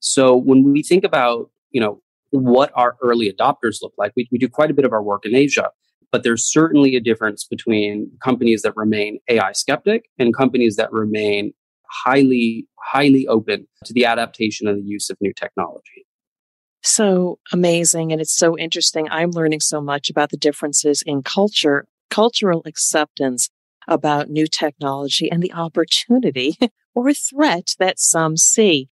So 0.00 0.36
when 0.36 0.72
we 0.72 0.82
think 0.82 1.04
about, 1.04 1.50
you 1.70 1.80
know, 1.80 2.02
what 2.30 2.70
our 2.74 2.96
early 3.02 3.32
adopters 3.32 3.82
look 3.82 3.94
like, 3.96 4.12
we, 4.16 4.28
we 4.30 4.38
do 4.38 4.48
quite 4.48 4.70
a 4.70 4.74
bit 4.74 4.84
of 4.84 4.92
our 4.92 5.02
work 5.02 5.24
in 5.24 5.34
Asia 5.34 5.70
but 6.10 6.22
there's 6.22 6.50
certainly 6.50 6.96
a 6.96 7.00
difference 7.00 7.44
between 7.44 8.10
companies 8.22 8.62
that 8.62 8.76
remain 8.76 9.18
AI 9.28 9.52
skeptic 9.52 10.08
and 10.18 10.34
companies 10.34 10.76
that 10.76 10.92
remain 10.92 11.52
highly, 11.90 12.66
highly 12.78 13.26
open 13.26 13.66
to 13.84 13.92
the 13.92 14.04
adaptation 14.04 14.68
and 14.68 14.82
the 14.82 14.86
use 14.88 15.10
of 15.10 15.16
new 15.20 15.32
technology. 15.32 16.06
So 16.82 17.38
amazing. 17.52 18.12
And 18.12 18.20
it's 18.20 18.36
so 18.36 18.56
interesting. 18.56 19.08
I'm 19.10 19.30
learning 19.30 19.60
so 19.60 19.80
much 19.80 20.08
about 20.08 20.30
the 20.30 20.36
differences 20.36 21.02
in 21.04 21.22
culture, 21.22 21.86
cultural 22.10 22.62
acceptance 22.66 23.50
about 23.86 24.30
new 24.30 24.46
technology 24.46 25.30
and 25.30 25.42
the 25.42 25.52
opportunity 25.52 26.56
or 26.94 27.12
threat 27.12 27.74
that 27.78 27.98
some 27.98 28.36
see. 28.36 28.88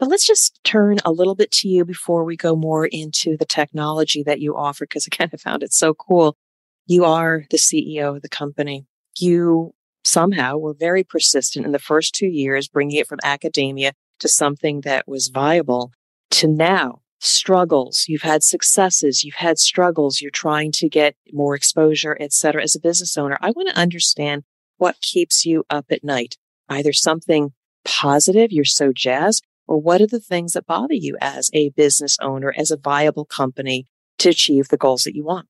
But 0.00 0.08
let's 0.08 0.26
just 0.26 0.58
turn 0.64 0.96
a 1.04 1.12
little 1.12 1.34
bit 1.34 1.50
to 1.52 1.68
you 1.68 1.84
before 1.84 2.24
we 2.24 2.34
go 2.34 2.56
more 2.56 2.86
into 2.86 3.36
the 3.36 3.44
technology 3.44 4.22
that 4.22 4.40
you 4.40 4.56
offer, 4.56 4.86
because 4.86 5.06
again, 5.06 5.26
I 5.26 5.28
kind 5.28 5.34
of 5.34 5.40
found 5.42 5.62
it 5.62 5.74
so 5.74 5.92
cool. 5.92 6.38
You 6.86 7.04
are 7.04 7.44
the 7.50 7.58
CEO 7.58 8.16
of 8.16 8.22
the 8.22 8.28
company. 8.30 8.86
You 9.18 9.74
somehow 10.04 10.56
were 10.56 10.72
very 10.72 11.04
persistent 11.04 11.66
in 11.66 11.72
the 11.72 11.78
first 11.78 12.14
two 12.14 12.28
years, 12.28 12.66
bringing 12.66 12.96
it 12.96 13.06
from 13.06 13.18
academia 13.22 13.92
to 14.20 14.28
something 14.28 14.80
that 14.80 15.06
was 15.06 15.28
viable 15.28 15.92
to 16.30 16.48
now 16.48 17.02
struggles. 17.18 18.06
You've 18.08 18.22
had 18.22 18.42
successes. 18.42 19.22
You've 19.22 19.34
had 19.34 19.58
struggles. 19.58 20.22
You're 20.22 20.30
trying 20.30 20.72
to 20.72 20.88
get 20.88 21.14
more 21.30 21.54
exposure, 21.54 22.16
et 22.18 22.32
cetera. 22.32 22.62
As 22.62 22.74
a 22.74 22.80
business 22.80 23.18
owner, 23.18 23.36
I 23.42 23.50
want 23.50 23.68
to 23.68 23.78
understand 23.78 24.44
what 24.78 25.02
keeps 25.02 25.44
you 25.44 25.64
up 25.68 25.86
at 25.90 26.02
night. 26.02 26.38
Either 26.70 26.94
something 26.94 27.52
positive, 27.84 28.50
you're 28.50 28.64
so 28.64 28.92
jazzed, 28.94 29.44
or 29.70 29.80
what 29.80 30.00
are 30.00 30.06
the 30.06 30.20
things 30.20 30.54
that 30.54 30.66
bother 30.66 30.94
you 30.94 31.16
as 31.20 31.48
a 31.54 31.68
business 31.70 32.18
owner, 32.20 32.52
as 32.56 32.72
a 32.72 32.76
viable 32.76 33.24
company 33.24 33.86
to 34.18 34.30
achieve 34.30 34.66
the 34.66 34.76
goals 34.76 35.04
that 35.04 35.14
you 35.14 35.24
want? 35.24 35.46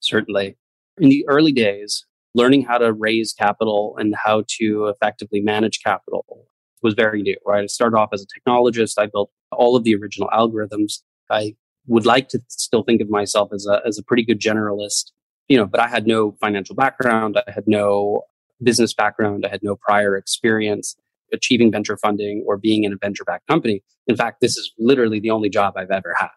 Certainly 0.00 0.58
in 0.98 1.08
the 1.08 1.24
early 1.26 1.52
days, 1.52 2.04
learning 2.34 2.64
how 2.64 2.76
to 2.76 2.92
raise 2.92 3.32
capital 3.32 3.96
and 3.98 4.14
how 4.14 4.44
to 4.46 4.86
effectively 4.88 5.40
manage 5.40 5.82
capital 5.82 6.46
was 6.82 6.92
very 6.92 7.22
new, 7.22 7.36
right? 7.46 7.64
I 7.64 7.66
started 7.66 7.96
off 7.96 8.10
as 8.12 8.22
a 8.22 8.26
technologist. 8.26 8.98
I 8.98 9.06
built 9.06 9.30
all 9.50 9.74
of 9.74 9.84
the 9.84 9.94
original 9.94 10.28
algorithms. 10.28 11.00
I 11.30 11.56
would 11.86 12.04
like 12.04 12.28
to 12.28 12.40
still 12.48 12.82
think 12.82 13.00
of 13.00 13.08
myself 13.08 13.54
as 13.54 13.66
a, 13.66 13.80
as 13.86 13.98
a 13.98 14.02
pretty 14.02 14.22
good 14.22 14.38
generalist, 14.38 15.12
you 15.48 15.56
know, 15.56 15.64
but 15.64 15.80
I 15.80 15.88
had 15.88 16.06
no 16.06 16.32
financial 16.42 16.74
background. 16.74 17.38
I 17.38 17.50
had 17.50 17.66
no 17.66 18.24
business 18.62 18.92
background. 18.92 19.46
I 19.46 19.48
had 19.48 19.62
no 19.62 19.76
prior 19.76 20.14
experience 20.14 20.94
achieving 21.36 21.70
venture 21.70 21.96
funding 21.96 22.44
or 22.46 22.56
being 22.56 22.84
in 22.84 22.92
a 22.92 22.96
venture 22.96 23.24
backed 23.24 23.46
company. 23.46 23.82
In 24.06 24.16
fact, 24.16 24.40
this 24.40 24.56
is 24.56 24.72
literally 24.78 25.20
the 25.20 25.30
only 25.30 25.48
job 25.48 25.74
I've 25.76 25.90
ever 25.90 26.14
had. 26.18 26.30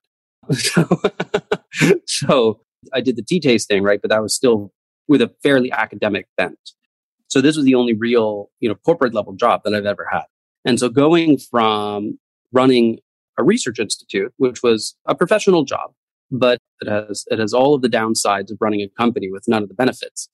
so, 2.06 2.62
I 2.94 3.02
did 3.02 3.16
the 3.16 3.24
tea 3.24 3.40
tasting, 3.40 3.84
right? 3.84 4.02
But 4.02 4.10
that 4.10 4.22
was 4.22 4.36
still 4.36 4.72
with 5.08 5.22
a 5.22 5.32
fairly 5.44 5.72
academic 5.72 6.28
bent. 6.38 6.60
So 7.28 7.42
this 7.42 7.56
was 7.56 7.66
the 7.66 7.76
only 7.76 7.94
real, 7.94 8.50
you 8.60 8.70
know, 8.70 8.76
corporate 8.76 9.14
level 9.14 9.34
job 9.34 9.62
that 9.64 9.74
I've 9.74 9.86
ever 9.86 10.08
had. 10.12 10.24
And 10.66 10.80
so 10.80 10.90
going 10.90 11.38
from 11.38 12.18
running 12.52 13.00
a 13.38 13.44
research 13.44 13.80
institute, 13.80 14.34
which 14.38 14.62
was 14.64 14.96
a 15.06 15.16
professional 15.16 15.64
job, 15.64 15.92
but 16.32 16.60
it 16.82 16.90
has 16.90 17.26
it 17.28 17.40
has 17.40 17.54
all 17.54 17.76
of 17.76 17.82
the 17.82 17.90
downsides 17.90 18.52
of 18.52 18.58
running 18.60 18.82
a 18.82 18.90
company 18.90 19.30
with 19.32 19.44
none 19.48 19.64
of 19.64 19.70
the 19.70 19.76
benefits. 19.76 20.30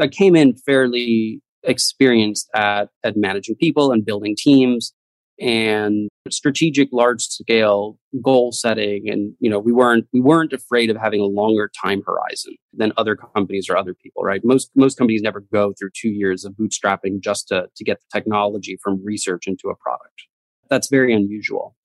I 0.00 0.08
came 0.08 0.36
in 0.36 0.56
fairly 0.56 1.42
experienced 1.64 2.48
at 2.54 2.88
at 3.04 3.16
managing 3.16 3.56
people 3.56 3.92
and 3.92 4.04
building 4.04 4.34
teams 4.36 4.92
and 5.40 6.08
strategic 6.30 6.88
large 6.92 7.22
scale 7.22 7.98
goal 8.22 8.52
setting. 8.52 9.08
And 9.08 9.34
you 9.40 9.50
know 9.50 9.58
we 9.58 9.72
weren't 9.72 10.06
we 10.12 10.20
weren't 10.20 10.52
afraid 10.52 10.90
of 10.90 10.96
having 10.96 11.20
a 11.20 11.26
longer 11.26 11.70
time 11.82 12.02
horizon 12.06 12.54
than 12.72 12.92
other 12.96 13.16
companies 13.16 13.68
or 13.68 13.76
other 13.76 13.94
people 13.94 14.22
right? 14.22 14.40
Most 14.44 14.70
most 14.74 14.98
companies 14.98 15.22
never 15.22 15.40
go 15.40 15.72
through 15.78 15.90
2 15.94 16.08
years 16.08 16.44
of 16.44 16.54
bootstrapping 16.54 17.20
just 17.20 17.48
to 17.48 17.68
to 17.74 17.84
get 17.84 17.98
the 18.00 18.18
technology 18.18 18.78
from 18.82 19.04
research 19.04 19.46
into 19.46 19.68
a 19.68 19.76
product. 19.76 20.26
That's 20.68 20.88
very 20.88 21.12
unusual 21.14 21.76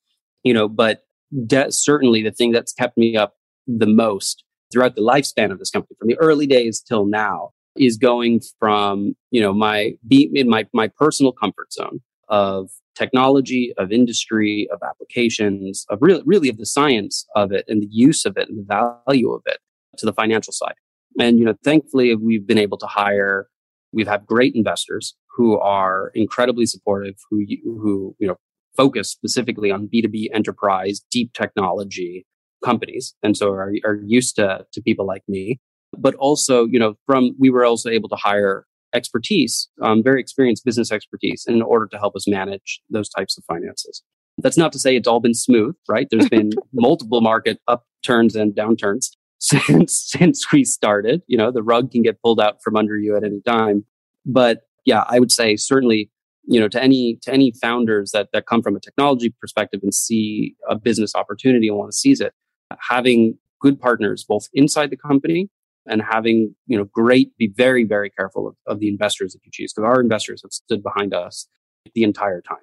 you 0.47 0.53
know 0.53 0.67
but 0.69 1.03
de- 1.45 1.71
certainly 1.71 2.23
the 2.23 2.31
thing 2.31 2.51
that's 2.51 2.73
kept 2.73 2.97
me 2.97 3.15
up 3.17 3.35
the 3.67 3.87
most 3.87 4.43
throughout 4.71 4.95
the 4.95 5.01
lifespan 5.01 5.51
of 5.51 5.59
this 5.59 5.69
company 5.69 5.95
from 5.99 6.07
the 6.07 6.17
early 6.19 6.47
days 6.47 6.81
till 6.81 7.05
now 7.05 7.49
is 7.79 7.97
going 7.97 8.41
from 8.59 9.15
you 9.31 9.41
know 9.41 9.53
my 9.53 9.93
be 10.07 10.29
in 10.33 10.49
my 10.49 10.65
my 10.73 10.87
personal 10.87 11.31
comfort 11.31 11.71
zone 11.73 11.99
of 12.29 12.69
technology, 12.97 13.73
of 13.77 13.91
industry, 13.91 14.67
of 14.71 14.79
applications, 14.83 15.85
of 15.89 15.99
really, 16.01 16.23
really 16.25 16.49
of 16.49 16.57
the 16.57 16.65
science 16.65 17.25
of 17.35 17.51
it 17.51 17.63
and 17.67 17.81
the 17.81 17.89
use 17.91 18.25
of 18.25 18.37
it 18.37 18.49
and 18.49 18.57
the 18.57 18.65
value 18.65 19.31
of 19.31 19.41
it 19.45 19.59
to 19.97 20.05
the 20.05 20.13
financial 20.13 20.51
side. 20.51 20.73
And, 21.19 21.39
you 21.39 21.45
know, 21.45 21.53
thankfully 21.63 22.13
we've 22.15 22.45
been 22.45 22.57
able 22.57 22.77
to 22.79 22.87
hire, 22.87 23.47
we've 23.91 24.07
had 24.07 24.25
great 24.25 24.55
investors 24.55 25.15
who 25.35 25.59
are 25.59 26.11
incredibly 26.15 26.65
supportive, 26.65 27.15
who, 27.29 27.45
who, 27.63 28.15
you 28.19 28.27
know, 28.27 28.37
focus 28.75 29.09
specifically 29.09 29.71
on 29.71 29.89
B2B 29.93 30.27
enterprise, 30.33 31.01
deep 31.11 31.33
technology 31.33 32.25
companies. 32.63 33.15
And 33.23 33.37
so 33.37 33.49
are, 33.51 33.73
are 33.85 33.99
used 34.05 34.35
to, 34.35 34.65
to 34.71 34.81
people 34.81 35.05
like 35.05 35.23
me. 35.27 35.59
But 35.97 36.15
also, 36.15 36.65
you 36.65 36.79
know, 36.79 36.95
from, 37.05 37.35
we 37.39 37.49
were 37.49 37.65
also 37.65 37.89
able 37.89 38.09
to 38.09 38.15
hire 38.15 38.65
expertise, 38.93 39.69
um, 39.81 40.03
very 40.03 40.19
experienced 40.19 40.65
business 40.65 40.91
expertise 40.91 41.45
in 41.47 41.61
order 41.61 41.87
to 41.87 41.97
help 41.97 42.15
us 42.15 42.27
manage 42.27 42.81
those 42.89 43.09
types 43.09 43.37
of 43.37 43.43
finances. 43.45 44.03
That's 44.39 44.57
not 44.57 44.71
to 44.73 44.79
say 44.79 44.95
it's 44.95 45.07
all 45.07 45.19
been 45.19 45.33
smooth, 45.33 45.75
right? 45.89 46.07
There's 46.09 46.29
been 46.29 46.51
multiple 46.73 47.21
market 47.21 47.59
upturns 47.67 48.35
and 48.35 48.53
downturns 48.53 49.09
since 49.39 50.11
since 50.11 50.51
we 50.51 50.63
started. 50.63 51.21
You 51.27 51.37
know, 51.37 51.51
the 51.51 51.63
rug 51.63 51.91
can 51.91 52.01
get 52.01 52.21
pulled 52.21 52.39
out 52.39 52.61
from 52.63 52.75
under 52.75 52.97
you 52.97 53.15
at 53.15 53.23
any 53.23 53.41
time. 53.41 53.85
But 54.25 54.61
yeah, 54.85 55.03
I 55.07 55.19
would 55.19 55.31
say 55.31 55.55
certainly, 55.55 56.09
you 56.45 56.59
know, 56.59 56.67
to 56.69 56.81
any 56.81 57.17
to 57.23 57.33
any 57.33 57.51
founders 57.61 58.11
that 58.11 58.29
that 58.33 58.45
come 58.45 58.61
from 58.61 58.75
a 58.75 58.79
technology 58.79 59.33
perspective 59.41 59.79
and 59.83 59.93
see 59.93 60.55
a 60.69 60.77
business 60.77 61.15
opportunity 61.15 61.67
and 61.67 61.77
want 61.77 61.91
to 61.91 61.97
seize 61.97 62.21
it, 62.21 62.33
having 62.79 63.37
good 63.59 63.79
partners 63.79 64.23
both 64.23 64.47
inside 64.53 64.91
the 64.91 64.97
company 64.97 65.49
and 65.87 66.01
having 66.01 66.55
you 66.67 66.77
know 66.77 66.85
great 66.85 67.35
be 67.37 67.47
very 67.55 67.83
very 67.83 68.09
careful 68.09 68.47
of, 68.47 68.55
of 68.65 68.79
the 68.79 68.89
investors 68.89 69.33
that 69.33 69.39
you 69.43 69.51
choose 69.51 69.73
because 69.73 69.87
our 69.87 70.01
investors 70.01 70.41
have 70.43 70.51
stood 70.51 70.83
behind 70.83 71.13
us 71.13 71.47
the 71.93 72.03
entire 72.03 72.41
time 72.41 72.57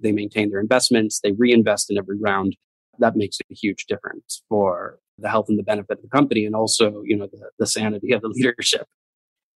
they 0.00 0.12
maintain 0.12 0.50
their 0.50 0.60
investments 0.60 1.20
they 1.22 1.32
reinvest 1.32 1.90
in 1.90 1.98
every 1.98 2.18
round 2.18 2.56
that 2.98 3.16
makes 3.16 3.38
a 3.40 3.54
huge 3.54 3.86
difference 3.86 4.42
for 4.48 4.98
the 5.18 5.28
health 5.28 5.46
and 5.48 5.58
the 5.58 5.62
benefit 5.62 5.98
of 5.98 6.02
the 6.02 6.08
company 6.08 6.44
and 6.44 6.54
also, 6.54 7.02
you 7.04 7.16
know, 7.16 7.28
the, 7.30 7.50
the 7.58 7.66
sanity 7.66 8.12
of 8.12 8.22
the 8.22 8.28
leadership. 8.28 8.86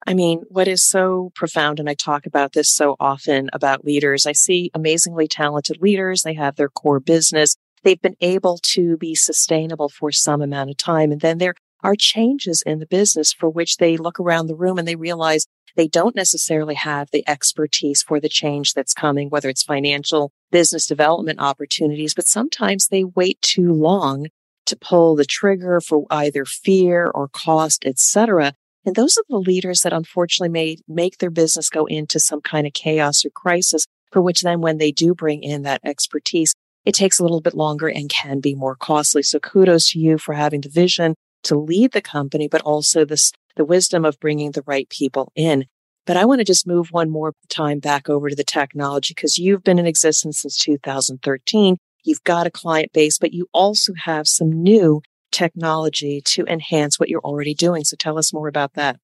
I 0.07 0.15
mean, 0.15 0.43
what 0.49 0.69
is 0.69 0.85
so 0.85 1.33
profound, 1.35 1.81
and 1.81 1.89
I 1.89 1.95
talk 1.95 2.27
about 2.27 2.53
this 2.53 2.71
so 2.71 2.97
often 3.01 3.51
about 3.53 3.85
leaders, 3.85 4.27
I 4.27 4.33
see 4.33 4.71
amazingly 4.75 5.27
talented 5.27 5.81
leaders. 5.81 6.23
They 6.23 6.35
have 6.35 6.57
their 6.57 6.69
core 6.69 7.01
business. 7.01 7.57
They've 7.83 8.01
been 8.01 8.17
able 8.21 8.59
to 8.75 8.97
be 8.99 9.15
sustainable 9.15 9.89
for 9.89 10.13
some 10.13 10.43
amount 10.43 10.71
of 10.71 10.77
time. 10.77 11.13
And 11.13 11.21
then 11.21 11.39
there 11.39 11.55
are 11.83 11.97
changes 11.97 12.63
in 12.65 12.79
the 12.79 12.87
business 12.87 13.33
for 13.33 13.49
which 13.49 13.77
they 13.77 13.97
look 13.97 14.19
around 14.19 14.47
the 14.47 14.57
room 14.57 14.79
and 14.79 14.87
they 14.87 14.97
realize 14.97 15.47
they 15.77 15.89
don't 15.89 16.17
necessarily 16.17 16.75
have 16.75 17.11
the 17.11 17.23
expertise 17.29 18.03
for 18.03 18.19
the 18.19 18.29
change 18.29 18.73
that's 18.73 18.95
coming, 18.95 19.29
whether 19.29 19.49
it's 19.49 19.63
financial 19.63 20.33
business 20.51 20.87
development 20.87 21.39
opportunities, 21.39 22.15
but 22.15 22.27
sometimes 22.27 22.89
they 22.89 23.05
wait 23.05 23.41
too 23.43 23.73
long 23.73 24.29
to 24.65 24.77
pull 24.77 25.15
the 25.15 25.25
trigger 25.25 25.81
for 25.81 26.07
either 26.11 26.45
fear 26.45 27.11
or 27.15 27.29
cost, 27.29 27.85
etc. 27.85 28.55
And 28.85 28.97
those 28.97 29.17
are 29.17 29.25
the 29.29 29.39
leaders 29.39 29.83
that 29.83 29.93
unfortunately 29.93 30.53
may 30.53 30.79
make 30.89 31.19
their 31.19 31.31
business 31.31 31.69
go 31.69 31.87
into 31.87 32.19
some 32.19 32.41
kind 32.41 32.67
of 32.67 32.73
chaos 32.73 33.25
or 33.25 33.31
crisis 33.31 33.87
for 34.11 34.23
which 34.23 34.43
then 34.43 34.61
when 34.61 34.79
they 34.79 34.93
do 34.93 35.15
bring 35.15 35.43
in 35.43 35.63
that 35.63 35.81
expertise, 35.85 36.55
it 36.85 36.95
takes 36.95 37.19
a 37.19 37.23
little 37.23 37.41
bit 37.41 37.55
longer 37.55 37.89
and 37.89 38.09
can 38.09 38.41
be 38.41 38.55
more 38.55 38.77
costly. 38.77 39.23
So 39.23 39.39
kudos 39.39 39.91
to 39.91 39.99
you 39.99 40.19
for 40.19 40.35
having 40.35 40.61
the 40.61 40.69
vision 40.69 41.15
to 41.47 41.59
lead 41.59 41.93
the 41.93 42.03
company, 42.03 42.49
but 42.49 42.63
also 42.63 43.05
this, 43.05 43.33
the 43.57 43.65
wisdom 43.65 44.05
of 44.05 44.21
bringing 44.21 44.53
the 44.53 44.65
right 44.67 44.89
people 44.89 45.33
in. 45.35 45.67
But 46.07 46.17
I 46.17 46.25
want 46.25 46.41
to 46.41 46.45
just 46.45 46.67
move 46.67 46.93
one 46.93 47.11
more 47.11 47.35
time 47.49 47.81
back 47.81 48.09
over 48.09 48.31
to 48.31 48.37
the 48.37 48.45
technology 48.45 49.13
because 49.15 49.39
you've 49.39 49.65
been 49.65 49.79
in 49.79 49.87
existence 49.87 50.43
since 50.43 50.59
2013. 50.59 51.77
You've 52.05 52.23
got 52.23 52.47
a 52.47 52.51
client 52.51 52.93
base, 52.93 53.19
but 53.19 53.33
you 53.33 53.49
also 53.53 53.93
have 54.05 54.29
some 54.29 54.51
new 54.51 55.03
technology 55.33 56.21
to 56.25 56.45
enhance 56.47 57.01
what 57.01 57.09
you're 57.09 57.21
already 57.21 57.55
doing. 57.55 57.85
So 57.85 57.97
tell 57.99 58.19
us 58.19 58.33
more 58.33 58.47
about 58.47 58.75
that. 58.75 58.99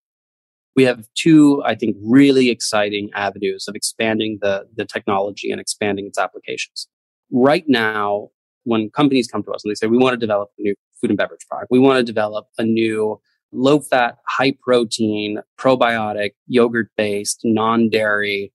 We 0.77 0.85
have 0.85 1.07
two, 1.15 1.63
I 1.67 1.75
think, 1.75 1.97
really 2.01 2.49
exciting 2.49 3.11
avenues 3.15 3.67
of 3.69 3.75
expanding 3.75 4.39
the, 4.41 4.67
the 4.75 4.87
technology 4.87 5.51
and 5.51 5.61
expanding 5.61 6.07
its 6.07 6.19
applications. 6.19 6.89
Right 7.31 7.65
now, 7.67 8.29
when 8.65 8.91
companies 8.91 9.27
come 9.27 9.43
to 9.43 9.51
us 9.51 9.65
and 9.65 9.71
they 9.71 9.75
say, 9.75 9.89
we 9.89 9.99
want 9.99 10.15
to 10.15 10.19
develop 10.19 10.51
a 10.59 10.63
new 10.63 10.75
food 11.03 11.11
and 11.11 11.19
beverage 11.19 11.47
product, 11.49 11.71
we 11.71 11.79
want 11.79 11.99
to 11.99 12.05
develop 12.05 12.47
a 12.59 12.65
new 12.65 13.21
low 13.53 13.81
fat, 13.81 14.17
high 14.27 14.55
protein, 14.63 15.41
probiotic, 15.59 16.31
yogurt 16.47 16.89
based, 16.97 17.41
non 17.45 17.91
dairy 17.91 18.53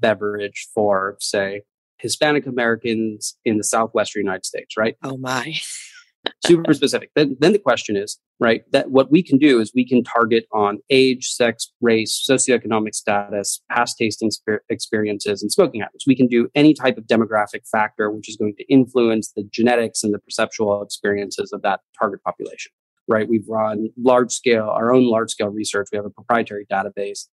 beverage 0.00 0.68
for, 0.74 1.16
say, 1.20 1.62
Hispanic 1.98 2.46
Americans 2.46 3.36
in 3.44 3.58
the 3.58 3.64
Southwestern 3.64 4.22
United 4.22 4.46
States, 4.46 4.76
right? 4.76 4.96
Oh 5.02 5.18
my. 5.18 5.54
Super 6.46 6.72
specific. 6.72 7.10
Then, 7.14 7.36
then 7.40 7.52
the 7.52 7.58
question 7.58 7.96
is, 7.96 8.18
right, 8.38 8.62
that 8.72 8.90
what 8.90 9.10
we 9.10 9.22
can 9.22 9.38
do 9.38 9.60
is 9.60 9.72
we 9.74 9.86
can 9.86 10.02
target 10.04 10.46
on 10.52 10.78
age, 10.90 11.28
sex, 11.30 11.72
race, 11.80 12.24
socioeconomic 12.28 12.94
status, 12.94 13.62
past 13.70 13.96
tasting 13.98 14.30
experiences, 14.70 15.42
and 15.42 15.50
smoking 15.50 15.80
habits. 15.80 16.06
We 16.06 16.16
can 16.16 16.26
do 16.26 16.48
any 16.54 16.74
type 16.74 16.96
of 16.96 17.04
demographic 17.04 17.68
factor 17.70 18.10
which 18.10 18.28
is 18.28 18.36
going 18.36 18.54
to 18.56 18.64
influence 18.72 19.32
the 19.34 19.44
genetics 19.50 20.02
and 20.02 20.14
the 20.14 20.18
perceptual 20.18 20.82
experiences 20.82 21.52
of 21.52 21.62
that 21.62 21.80
target 21.98 22.22
population, 22.22 22.72
right? 23.08 23.28
We've 23.28 23.48
run 23.48 23.88
large 23.96 24.32
scale, 24.32 24.68
our 24.68 24.92
own 24.92 25.06
large 25.06 25.30
scale 25.30 25.48
research. 25.48 25.88
We 25.92 25.96
have 25.96 26.06
a 26.06 26.10
proprietary 26.10 26.66
database, 26.70 27.26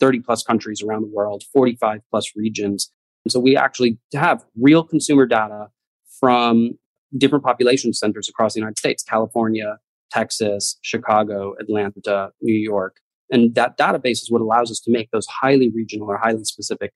30 0.00 0.20
plus 0.20 0.42
countries 0.42 0.82
around 0.82 1.02
the 1.02 1.12
world, 1.12 1.44
45 1.52 2.00
plus 2.10 2.32
regions. 2.36 2.92
And 3.24 3.32
so 3.32 3.40
we 3.40 3.56
actually 3.56 3.98
have 4.14 4.44
real 4.60 4.84
consumer 4.84 5.26
data 5.26 5.68
from 6.18 6.78
different 7.16 7.44
population 7.44 7.92
centers 7.92 8.28
across 8.28 8.54
the 8.54 8.60
United 8.60 8.78
States 8.78 9.02
California, 9.02 9.78
Texas, 10.10 10.78
Chicago, 10.82 11.54
Atlanta, 11.60 12.30
New 12.40 12.54
York. 12.54 12.96
And 13.30 13.54
that 13.54 13.78
database 13.78 14.22
is 14.22 14.30
what 14.30 14.42
allows 14.42 14.70
us 14.70 14.80
to 14.80 14.90
make 14.90 15.10
those 15.10 15.26
highly 15.26 15.70
regional 15.70 16.08
or 16.08 16.18
highly 16.18 16.44
specific 16.44 16.92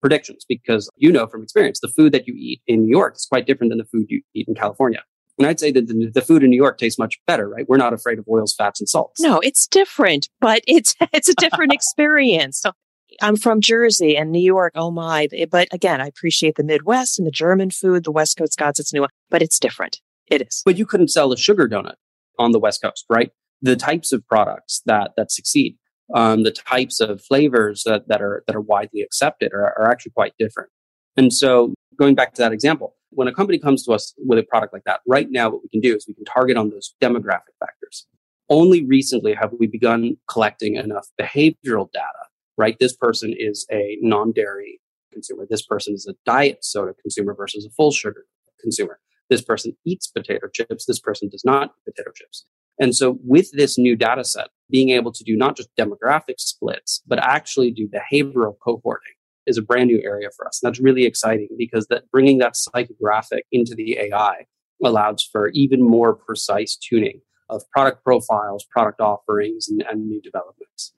predictions 0.00 0.44
because 0.48 0.90
you 0.96 1.10
know 1.10 1.26
from 1.26 1.42
experience, 1.42 1.80
the 1.80 1.88
food 1.88 2.12
that 2.12 2.26
you 2.26 2.34
eat 2.36 2.60
in 2.66 2.82
New 2.82 2.90
York 2.90 3.16
is 3.16 3.26
quite 3.26 3.46
different 3.46 3.70
than 3.70 3.78
the 3.78 3.84
food 3.84 4.06
you 4.08 4.22
eat 4.34 4.48
in 4.48 4.54
California. 4.54 5.02
And 5.38 5.46
I'd 5.46 5.60
say 5.60 5.70
that 5.70 5.86
the, 5.86 6.10
the, 6.12 6.20
food 6.20 6.42
in 6.42 6.50
New 6.50 6.56
York 6.56 6.78
tastes 6.78 6.98
much 6.98 7.16
better, 7.28 7.48
right? 7.48 7.64
We're 7.68 7.76
not 7.76 7.92
afraid 7.92 8.18
of 8.18 8.26
oils, 8.28 8.52
fats, 8.52 8.80
and 8.80 8.88
salts. 8.88 9.20
No, 9.20 9.38
it's 9.38 9.68
different, 9.68 10.28
but 10.40 10.62
it's 10.66 10.96
it's 11.12 11.28
a 11.28 11.34
different 11.34 11.72
experience. 11.78 12.60
So 12.60 12.72
I'm 13.20 13.36
from 13.36 13.60
Jersey 13.60 14.16
and 14.16 14.30
New 14.30 14.40
York. 14.40 14.72
Oh 14.76 14.90
my. 14.90 15.28
But 15.50 15.68
again, 15.72 16.00
I 16.00 16.06
appreciate 16.06 16.54
the 16.56 16.64
Midwest 16.64 17.18
and 17.18 17.26
the 17.26 17.32
German 17.32 17.70
food, 17.70 18.04
the 18.04 18.12
West 18.12 18.36
Coast 18.36 18.52
Scots. 18.52 18.78
It's 18.78 18.92
new, 18.92 19.06
but 19.30 19.42
it's 19.42 19.58
different. 19.58 20.00
It 20.28 20.42
is. 20.42 20.62
But 20.64 20.76
you 20.76 20.86
couldn't 20.86 21.08
sell 21.08 21.32
a 21.32 21.36
sugar 21.36 21.68
donut 21.68 21.94
on 22.38 22.52
the 22.52 22.58
West 22.58 22.82
Coast, 22.82 23.04
right? 23.08 23.30
The 23.60 23.76
types 23.76 24.12
of 24.12 24.26
products 24.26 24.82
that, 24.86 25.12
that 25.16 25.32
succeed, 25.32 25.76
um, 26.14 26.44
the 26.44 26.52
types 26.52 27.00
of 27.00 27.20
flavors 27.22 27.82
that, 27.84 28.08
that 28.08 28.22
are, 28.22 28.44
that 28.46 28.54
are 28.54 28.60
widely 28.60 29.02
accepted 29.02 29.52
are, 29.52 29.76
are 29.78 29.90
actually 29.90 30.12
quite 30.12 30.34
different. 30.38 30.70
And 31.16 31.32
so 31.32 31.74
going 31.98 32.14
back 32.14 32.34
to 32.34 32.42
that 32.42 32.52
example, 32.52 32.94
when 33.10 33.26
a 33.26 33.34
company 33.34 33.58
comes 33.58 33.84
to 33.84 33.92
us 33.92 34.14
with 34.18 34.38
a 34.38 34.44
product 34.44 34.72
like 34.72 34.84
that, 34.84 35.00
right 35.08 35.28
now 35.30 35.50
what 35.50 35.62
we 35.62 35.68
can 35.70 35.80
do 35.80 35.96
is 35.96 36.06
we 36.06 36.14
can 36.14 36.24
target 36.24 36.56
on 36.56 36.70
those 36.70 36.94
demographic 37.02 37.56
factors. 37.58 38.06
Only 38.48 38.84
recently 38.84 39.34
have 39.34 39.52
we 39.58 39.66
begun 39.66 40.16
collecting 40.28 40.76
enough 40.76 41.08
behavioral 41.20 41.90
data 41.92 42.27
right? 42.58 42.76
This 42.78 42.94
person 42.94 43.34
is 43.36 43.66
a 43.72 43.96
non 44.02 44.32
dairy 44.32 44.80
consumer. 45.12 45.46
This 45.48 45.64
person 45.64 45.94
is 45.94 46.06
a 46.06 46.14
diet 46.26 46.64
soda 46.64 46.92
consumer 47.00 47.34
versus 47.34 47.64
a 47.64 47.70
full 47.70 47.92
sugar 47.92 48.26
consumer. 48.60 48.98
This 49.30 49.42
person 49.42 49.76
eats 49.86 50.06
potato 50.08 50.48
chips. 50.52 50.84
This 50.86 51.00
person 51.00 51.28
does 51.28 51.44
not 51.44 51.68
eat 51.68 51.94
potato 51.94 52.10
chips. 52.14 52.44
And 52.80 52.94
so 52.94 53.18
with 53.24 53.50
this 53.52 53.78
new 53.78 53.96
data 53.96 54.24
set, 54.24 54.48
being 54.70 54.90
able 54.90 55.12
to 55.12 55.24
do 55.24 55.36
not 55.36 55.56
just 55.56 55.74
demographic 55.76 56.38
splits, 56.38 57.02
but 57.06 57.18
actually 57.18 57.70
do 57.70 57.88
behavioral 57.88 58.54
cohorting 58.66 59.16
is 59.46 59.58
a 59.58 59.62
brand 59.62 59.88
new 59.88 60.00
area 60.04 60.28
for 60.36 60.46
us. 60.46 60.60
And 60.62 60.68
that's 60.68 60.80
really 60.80 61.04
exciting 61.04 61.48
because 61.56 61.86
that 61.88 62.10
bringing 62.12 62.38
that 62.38 62.54
psychographic 62.54 63.40
into 63.50 63.74
the 63.74 63.98
AI 63.98 64.46
allows 64.84 65.22
for 65.24 65.48
even 65.48 65.82
more 65.82 66.14
precise 66.14 66.76
tuning 66.76 67.20
of 67.48 67.68
product 67.70 68.04
profiles, 68.04 68.64
product 68.70 69.00
offerings, 69.00 69.68
and, 69.68 69.82
and 69.90 70.06
new 70.06 70.20
developments. 70.20 70.92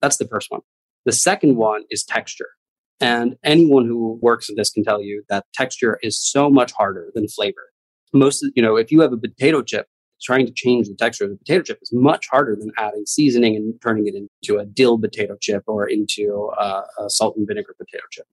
That's 0.00 0.18
the 0.18 0.28
first 0.28 0.50
one. 0.50 0.60
The 1.06 1.12
second 1.12 1.56
one 1.56 1.84
is 1.88 2.04
texture. 2.04 2.48
And 3.00 3.36
anyone 3.44 3.86
who 3.86 4.18
works 4.20 4.48
in 4.48 4.56
this 4.56 4.70
can 4.70 4.82
tell 4.82 5.00
you 5.00 5.22
that 5.28 5.46
texture 5.54 5.98
is 6.02 6.18
so 6.18 6.50
much 6.50 6.72
harder 6.72 7.10
than 7.14 7.28
flavor. 7.28 7.70
Most, 8.12 8.42
of 8.42 8.50
you 8.56 8.62
know, 8.62 8.76
if 8.76 8.90
you 8.90 9.00
have 9.02 9.12
a 9.12 9.16
potato 9.16 9.62
chip, 9.62 9.86
trying 10.20 10.46
to 10.46 10.52
change 10.52 10.88
the 10.88 10.94
texture 10.94 11.24
of 11.24 11.30
the 11.30 11.36
potato 11.36 11.62
chip 11.62 11.78
is 11.80 11.92
much 11.92 12.26
harder 12.28 12.56
than 12.58 12.72
adding 12.78 13.04
seasoning 13.06 13.54
and 13.54 13.74
turning 13.82 14.06
it 14.08 14.14
into 14.14 14.58
a 14.58 14.64
dill 14.64 14.98
potato 14.98 15.36
chip 15.40 15.62
or 15.66 15.86
into 15.86 16.50
a, 16.58 16.82
a 16.98 17.10
salt 17.10 17.36
and 17.36 17.46
vinegar 17.46 17.74
potato 17.78 18.04
chip. 18.10 18.26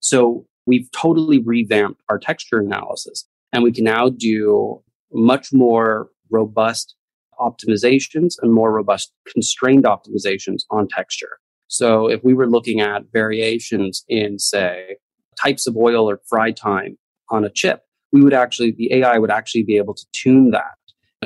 So 0.00 0.46
we've 0.66 0.90
totally 0.92 1.38
revamped 1.38 2.00
our 2.08 2.18
texture 2.18 2.58
analysis 2.58 3.28
and 3.52 3.62
we 3.62 3.70
can 3.70 3.84
now 3.84 4.08
do 4.08 4.82
much 5.12 5.52
more 5.52 6.08
robust 6.30 6.96
optimizations 7.38 8.34
and 8.40 8.52
more 8.52 8.72
robust 8.72 9.12
constrained 9.30 9.84
optimizations 9.84 10.62
on 10.70 10.88
texture. 10.88 11.38
So 11.68 12.08
if 12.08 12.22
we 12.22 12.34
were 12.34 12.48
looking 12.48 12.80
at 12.80 13.04
variations 13.12 14.04
in, 14.08 14.38
say, 14.38 14.96
types 15.40 15.66
of 15.66 15.76
oil 15.76 16.08
or 16.08 16.20
fry 16.28 16.52
time 16.52 16.98
on 17.30 17.44
a 17.44 17.50
chip, 17.50 17.82
we 18.12 18.22
would 18.22 18.34
actually, 18.34 18.72
the 18.72 18.92
AI 18.94 19.18
would 19.18 19.30
actually 19.30 19.64
be 19.64 19.76
able 19.76 19.94
to 19.94 20.06
tune 20.12 20.50
that 20.50 20.76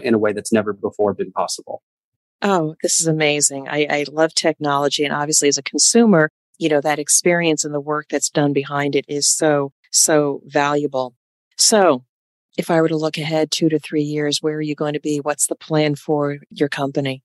in 0.02 0.14
a 0.14 0.18
way 0.18 0.32
that's 0.32 0.52
never 0.52 0.72
before 0.72 1.14
been 1.14 1.32
possible. 1.32 1.82
Oh, 2.42 2.74
this 2.82 3.00
is 3.00 3.06
amazing. 3.06 3.68
I, 3.68 3.86
I 3.90 4.04
love 4.10 4.34
technology. 4.34 5.04
And 5.04 5.12
obviously, 5.12 5.48
as 5.48 5.58
a 5.58 5.62
consumer, 5.62 6.30
you 6.58 6.68
know, 6.68 6.80
that 6.80 6.98
experience 6.98 7.64
and 7.64 7.74
the 7.74 7.80
work 7.80 8.06
that's 8.08 8.30
done 8.30 8.52
behind 8.52 8.96
it 8.96 9.04
is 9.08 9.28
so, 9.28 9.72
so 9.90 10.40
valuable. 10.46 11.14
So, 11.56 12.04
if 12.56 12.70
I 12.70 12.80
were 12.80 12.88
to 12.88 12.96
look 12.96 13.18
ahead 13.18 13.50
two 13.50 13.68
to 13.68 13.78
three 13.78 14.02
years, 14.02 14.42
where 14.42 14.56
are 14.56 14.62
you 14.62 14.74
going 14.74 14.94
to 14.94 15.00
be? 15.00 15.18
What's 15.18 15.46
the 15.46 15.54
plan 15.54 15.94
for 15.94 16.38
your 16.50 16.68
company? 16.68 17.22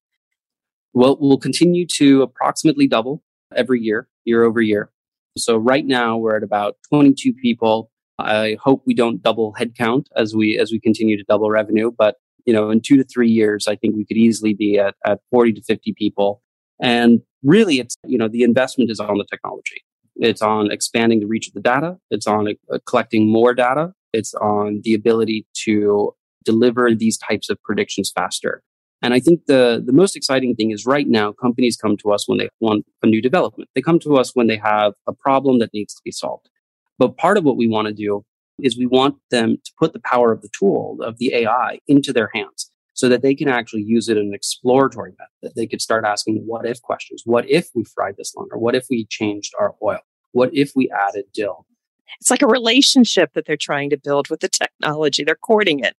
Well, 0.95 1.17
we'll 1.19 1.37
continue 1.37 1.85
to 1.97 2.21
approximately 2.21 2.87
double 2.87 3.21
every 3.53 3.81
year, 3.81 4.07
year 4.23 4.45
over 4.45 4.61
year. 4.61 4.89
So 5.37 5.57
right 5.57 5.85
now 5.85 6.17
we're 6.17 6.37
at 6.37 6.43
about 6.43 6.77
22 6.89 7.33
people. 7.33 7.91
I 8.17 8.55
hope 8.63 8.83
we 8.85 8.93
don't 8.93 9.21
double 9.21 9.53
headcount 9.59 10.05
as 10.15 10.33
we 10.33 10.57
as 10.57 10.71
we 10.71 10.79
continue 10.79 11.17
to 11.17 11.23
double 11.27 11.49
revenue, 11.49 11.91
but 11.91 12.15
you 12.45 12.53
know, 12.53 12.69
in 12.69 12.79
two 12.79 12.95
to 12.95 13.03
three 13.03 13.29
years, 13.29 13.67
I 13.67 13.75
think 13.75 13.97
we 13.97 14.05
could 14.05 14.15
easily 14.15 14.53
be 14.53 14.79
at, 14.79 14.95
at 15.05 15.19
40 15.31 15.53
to 15.53 15.61
50 15.63 15.93
people. 15.97 16.41
And 16.81 17.21
really, 17.43 17.79
it's 17.79 17.97
you 18.05 18.17
know, 18.17 18.29
the 18.29 18.43
investment 18.43 18.89
is 18.89 19.01
on 19.01 19.17
the 19.17 19.25
technology. 19.29 19.83
It's 20.15 20.41
on 20.41 20.71
expanding 20.71 21.19
the 21.19 21.27
reach 21.27 21.49
of 21.49 21.55
the 21.55 21.59
data. 21.59 21.97
It's 22.09 22.25
on 22.25 22.47
uh, 22.71 22.77
collecting 22.85 23.29
more 23.29 23.53
data. 23.53 23.91
It's 24.13 24.33
on 24.35 24.79
the 24.85 24.93
ability 24.93 25.45
to 25.65 26.15
deliver 26.45 26.95
these 26.95 27.17
types 27.17 27.49
of 27.49 27.61
predictions 27.63 28.13
faster. 28.15 28.63
And 29.05 29.13
I 29.13 29.19
think 29.19 29.45
the, 29.45 29.83
the 29.85 29.93
most 29.93 30.15
exciting 30.15 30.55
thing 30.55 30.71
is 30.71 30.87
right 30.87 31.07
now, 31.07 31.31
companies 31.31 31.77
come 31.77 31.95
to 31.97 32.11
us 32.11 32.27
when 32.27 32.39
they 32.39 32.49
want 32.59 32.87
a 33.03 33.05
new 33.05 33.21
development. 33.21 33.69
They 33.75 33.81
come 33.83 33.99
to 33.99 34.17
us 34.17 34.31
when 34.33 34.47
they 34.47 34.57
have 34.57 34.93
a 35.05 35.13
problem 35.13 35.59
that 35.59 35.71
needs 35.75 35.93
to 35.93 36.01
be 36.03 36.09
solved. 36.09 36.49
But 36.97 37.15
part 37.15 37.37
of 37.37 37.43
what 37.43 37.55
we 37.55 37.67
want 37.67 37.87
to 37.87 37.93
do 37.93 38.25
is 38.63 38.79
we 38.79 38.87
want 38.87 39.17
them 39.29 39.57
to 39.63 39.71
put 39.77 39.93
the 39.93 39.99
power 39.99 40.31
of 40.31 40.41
the 40.41 40.49
tool 40.57 40.97
of 41.03 41.19
the 41.19 41.35
AI 41.35 41.77
into 41.87 42.13
their 42.13 42.31
hands 42.33 42.71
so 42.95 43.07
that 43.07 43.21
they 43.21 43.35
can 43.35 43.47
actually 43.47 43.83
use 43.83 44.09
it 44.09 44.17
in 44.17 44.25
an 44.25 44.33
exploratory 44.33 45.11
method. 45.11 45.29
That 45.43 45.55
they 45.55 45.67
could 45.67 45.83
start 45.83 46.03
asking 46.03 46.41
what 46.43 46.65
if 46.65 46.81
questions. 46.81 47.21
What 47.25 47.47
if 47.47 47.69
we 47.75 47.83
fried 47.83 48.15
this 48.17 48.33
longer? 48.35 48.57
What 48.57 48.73
if 48.73 48.87
we 48.89 49.05
changed 49.05 49.53
our 49.59 49.75
oil? 49.83 49.99
What 50.31 50.49
if 50.51 50.71
we 50.75 50.89
added 50.89 51.25
dill? 51.31 51.67
It's 52.19 52.31
like 52.31 52.41
a 52.41 52.47
relationship 52.47 53.33
that 53.33 53.45
they're 53.45 53.55
trying 53.55 53.91
to 53.91 53.97
build 53.97 54.31
with 54.31 54.39
the 54.39 54.49
technology. 54.49 55.23
They're 55.23 55.35
courting 55.35 55.81
it. 55.81 55.95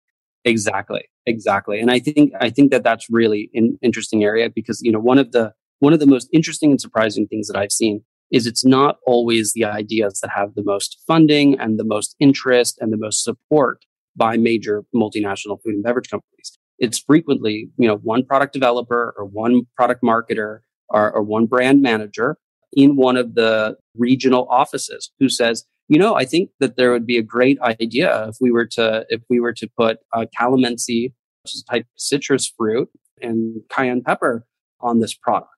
Exactly. 0.46 1.02
Exactly. 1.26 1.80
And 1.80 1.90
I 1.90 1.98
think 1.98 2.32
I 2.40 2.50
think 2.50 2.70
that 2.70 2.84
that's 2.84 3.10
really 3.10 3.50
an 3.52 3.78
interesting 3.82 4.22
area 4.22 4.48
because 4.48 4.80
you 4.80 4.92
know 4.92 5.00
one 5.00 5.18
of 5.18 5.32
the 5.32 5.52
one 5.80 5.92
of 5.92 5.98
the 5.98 6.06
most 6.06 6.28
interesting 6.32 6.70
and 6.70 6.80
surprising 6.80 7.26
things 7.26 7.48
that 7.48 7.56
I've 7.56 7.72
seen 7.72 8.02
is 8.30 8.46
it's 8.46 8.64
not 8.64 8.98
always 9.06 9.52
the 9.52 9.64
ideas 9.64 10.20
that 10.20 10.30
have 10.34 10.54
the 10.54 10.62
most 10.64 10.98
funding 11.06 11.58
and 11.58 11.78
the 11.78 11.84
most 11.84 12.14
interest 12.20 12.78
and 12.80 12.92
the 12.92 12.96
most 12.96 13.24
support 13.24 13.84
by 14.14 14.36
major 14.36 14.84
multinational 14.94 15.58
food 15.62 15.74
and 15.74 15.82
beverage 15.82 16.08
companies. 16.08 16.58
It's 16.78 16.98
frequently, 16.98 17.68
you 17.76 17.88
know, 17.88 17.96
one 17.96 18.24
product 18.24 18.52
developer 18.52 19.14
or 19.16 19.24
one 19.24 19.62
product 19.76 20.02
marketer 20.02 20.60
or, 20.88 21.12
or 21.12 21.22
one 21.22 21.46
brand 21.46 21.82
manager 21.82 22.36
in 22.72 22.96
one 22.96 23.16
of 23.16 23.34
the 23.34 23.76
regional 23.96 24.46
offices 24.50 25.10
who 25.18 25.28
says, 25.28 25.64
you 25.88 25.98
know, 25.98 26.14
I 26.14 26.24
think 26.24 26.50
that 26.60 26.76
there 26.76 26.92
would 26.92 27.06
be 27.06 27.18
a 27.18 27.22
great 27.22 27.60
idea 27.60 28.28
if 28.28 28.36
we 28.40 28.50
were 28.50 28.66
to 28.72 29.06
if 29.08 29.22
we 29.30 29.40
were 29.40 29.52
to 29.54 29.68
put 29.78 29.98
uh, 30.12 30.26
calamansi, 30.38 31.12
which 31.42 31.54
is 31.54 31.64
a 31.66 31.72
type 31.72 31.82
of 31.82 31.88
citrus 31.96 32.52
fruit, 32.56 32.88
and 33.22 33.60
cayenne 33.70 34.02
pepper 34.02 34.46
on 34.80 35.00
this 35.00 35.14
product 35.14 35.50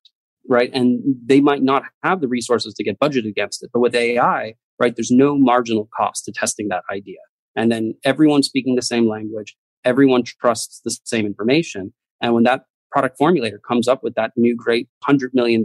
right? 0.48 0.70
And 0.72 1.02
they 1.24 1.40
might 1.40 1.62
not 1.62 1.84
have 2.02 2.20
the 2.20 2.28
resources 2.28 2.74
to 2.74 2.82
get 2.82 2.98
budget 2.98 3.26
against 3.26 3.62
it. 3.62 3.70
But 3.72 3.80
with 3.80 3.94
AI, 3.94 4.54
right, 4.80 4.96
there's 4.96 5.10
no 5.10 5.36
marginal 5.36 5.88
cost 5.96 6.24
to 6.24 6.32
testing 6.32 6.68
that 6.68 6.84
idea. 6.90 7.18
And 7.54 7.70
then 7.70 7.94
everyone 8.04 8.42
speaking 8.42 8.74
the 8.74 8.82
same 8.82 9.08
language, 9.08 9.54
everyone 9.84 10.22
trusts 10.24 10.80
the 10.84 10.96
same 11.04 11.26
information. 11.26 11.92
And 12.20 12.34
when 12.34 12.44
that 12.44 12.64
product 12.90 13.18
formulator 13.20 13.58
comes 13.66 13.86
up 13.86 14.02
with 14.02 14.14
that 14.14 14.32
new 14.36 14.56
great 14.56 14.88
$100 15.06 15.34
million 15.34 15.62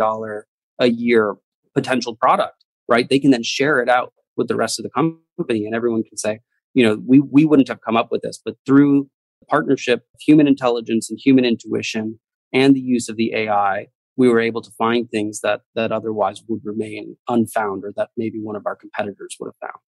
a 0.80 0.88
year 0.88 1.36
potential 1.74 2.16
product, 2.16 2.66
right, 2.88 3.08
they 3.10 3.20
can 3.20 3.32
then 3.32 3.44
share 3.44 3.80
it 3.80 3.90
out 3.90 4.14
with 4.38 4.48
the 4.48 4.56
rest 4.56 4.80
of 4.80 4.84
the 4.84 4.90
company 4.90 5.66
and 5.66 5.76
everyone 5.76 6.04
can 6.04 6.18
say, 6.18 6.40
you 6.74 6.84
know, 6.84 7.02
we, 7.06 7.20
we 7.20 7.46
wouldn't 7.46 7.68
have 7.68 7.82
come 7.82 7.96
up 7.96 8.12
with 8.12 8.22
this, 8.22 8.42
but 8.44 8.56
through 8.66 9.10
partnership 9.50 10.06
of 10.14 10.22
human 10.22 10.48
intelligence 10.48 11.10
and 11.10 11.20
human 11.24 11.46
intuition 11.46 12.20
and 12.52 12.76
the 12.76 12.80
use 12.80 13.10
of 13.10 13.16
the 13.16 13.34
AI, 13.34 13.88
we 14.16 14.30
were 14.30 14.40
able 14.40 14.62
to 14.62 14.72
find 14.72 15.10
things 15.10 15.42
that 15.42 15.62
that 15.76 15.92
otherwise 15.92 16.44
would 16.48 16.62
remain 16.64 17.18
unfound 17.28 17.84
or 17.84 17.94
that 17.96 18.10
maybe 18.16 18.40
one 18.40 18.56
of 18.56 18.66
our 18.66 18.76
competitors 18.76 19.36
would 19.40 19.48
have 19.48 19.70
found. 19.70 19.82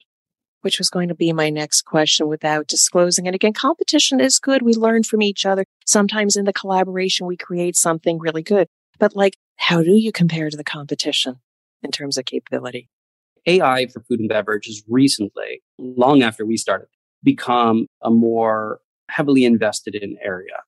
Which 0.62 0.80
was 0.80 0.90
going 0.90 1.10
to 1.10 1.16
be 1.16 1.32
my 1.32 1.52
next 1.52 1.84
question 1.84 2.28
without 2.28 2.68
disclosing. 2.68 3.28
And 3.28 3.36
again 3.36 3.54
competition 3.54 4.20
is 4.20 4.40
good. 4.40 4.62
We 4.62 4.74
learn 4.74 5.04
from 5.04 5.22
each 5.22 5.46
other. 5.46 5.64
Sometimes 5.86 6.36
in 6.36 6.46
the 6.46 6.54
collaboration 6.54 7.28
we 7.28 7.38
create 7.38 7.76
something 7.76 8.20
really 8.20 8.44
good. 8.44 8.68
But 9.00 9.16
like 9.16 9.38
how 9.58 9.84
do 9.84 9.94
you 9.94 10.12
compare 10.12 10.50
to 10.50 10.58
the 10.58 10.64
competition 10.64 11.40
in 11.84 11.92
terms 11.92 12.18
of 12.18 12.26
capability 12.26 12.90
ai 13.48 13.88
for 13.88 14.02
food 14.02 14.20
and 14.20 14.30
beverage 14.30 14.66
has 14.66 14.84
recently 14.88 15.62
long 15.78 16.22
after 16.22 16.46
we 16.46 16.58
started 16.58 16.88
become 17.24 17.88
a 18.04 18.10
more 18.10 18.80
heavily 19.10 19.46
invested 19.46 19.96
in 19.96 20.18
area 20.24 20.62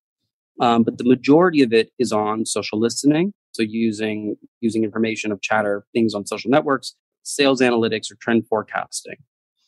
um, 0.60 0.82
but 0.82 0.98
the 0.98 1.04
majority 1.04 1.62
of 1.62 1.72
it 1.72 1.90
is 1.98 2.12
on 2.12 2.44
social 2.44 2.80
listening 2.80 3.32
so 3.58 3.62
using 3.62 4.36
using 4.60 4.84
information 4.84 5.32
of 5.32 5.40
chatter 5.40 5.84
things 5.92 6.14
on 6.14 6.26
social 6.26 6.50
networks, 6.50 6.94
sales 7.24 7.60
analytics 7.60 8.10
or 8.10 8.16
trend 8.20 8.46
forecasting. 8.46 9.16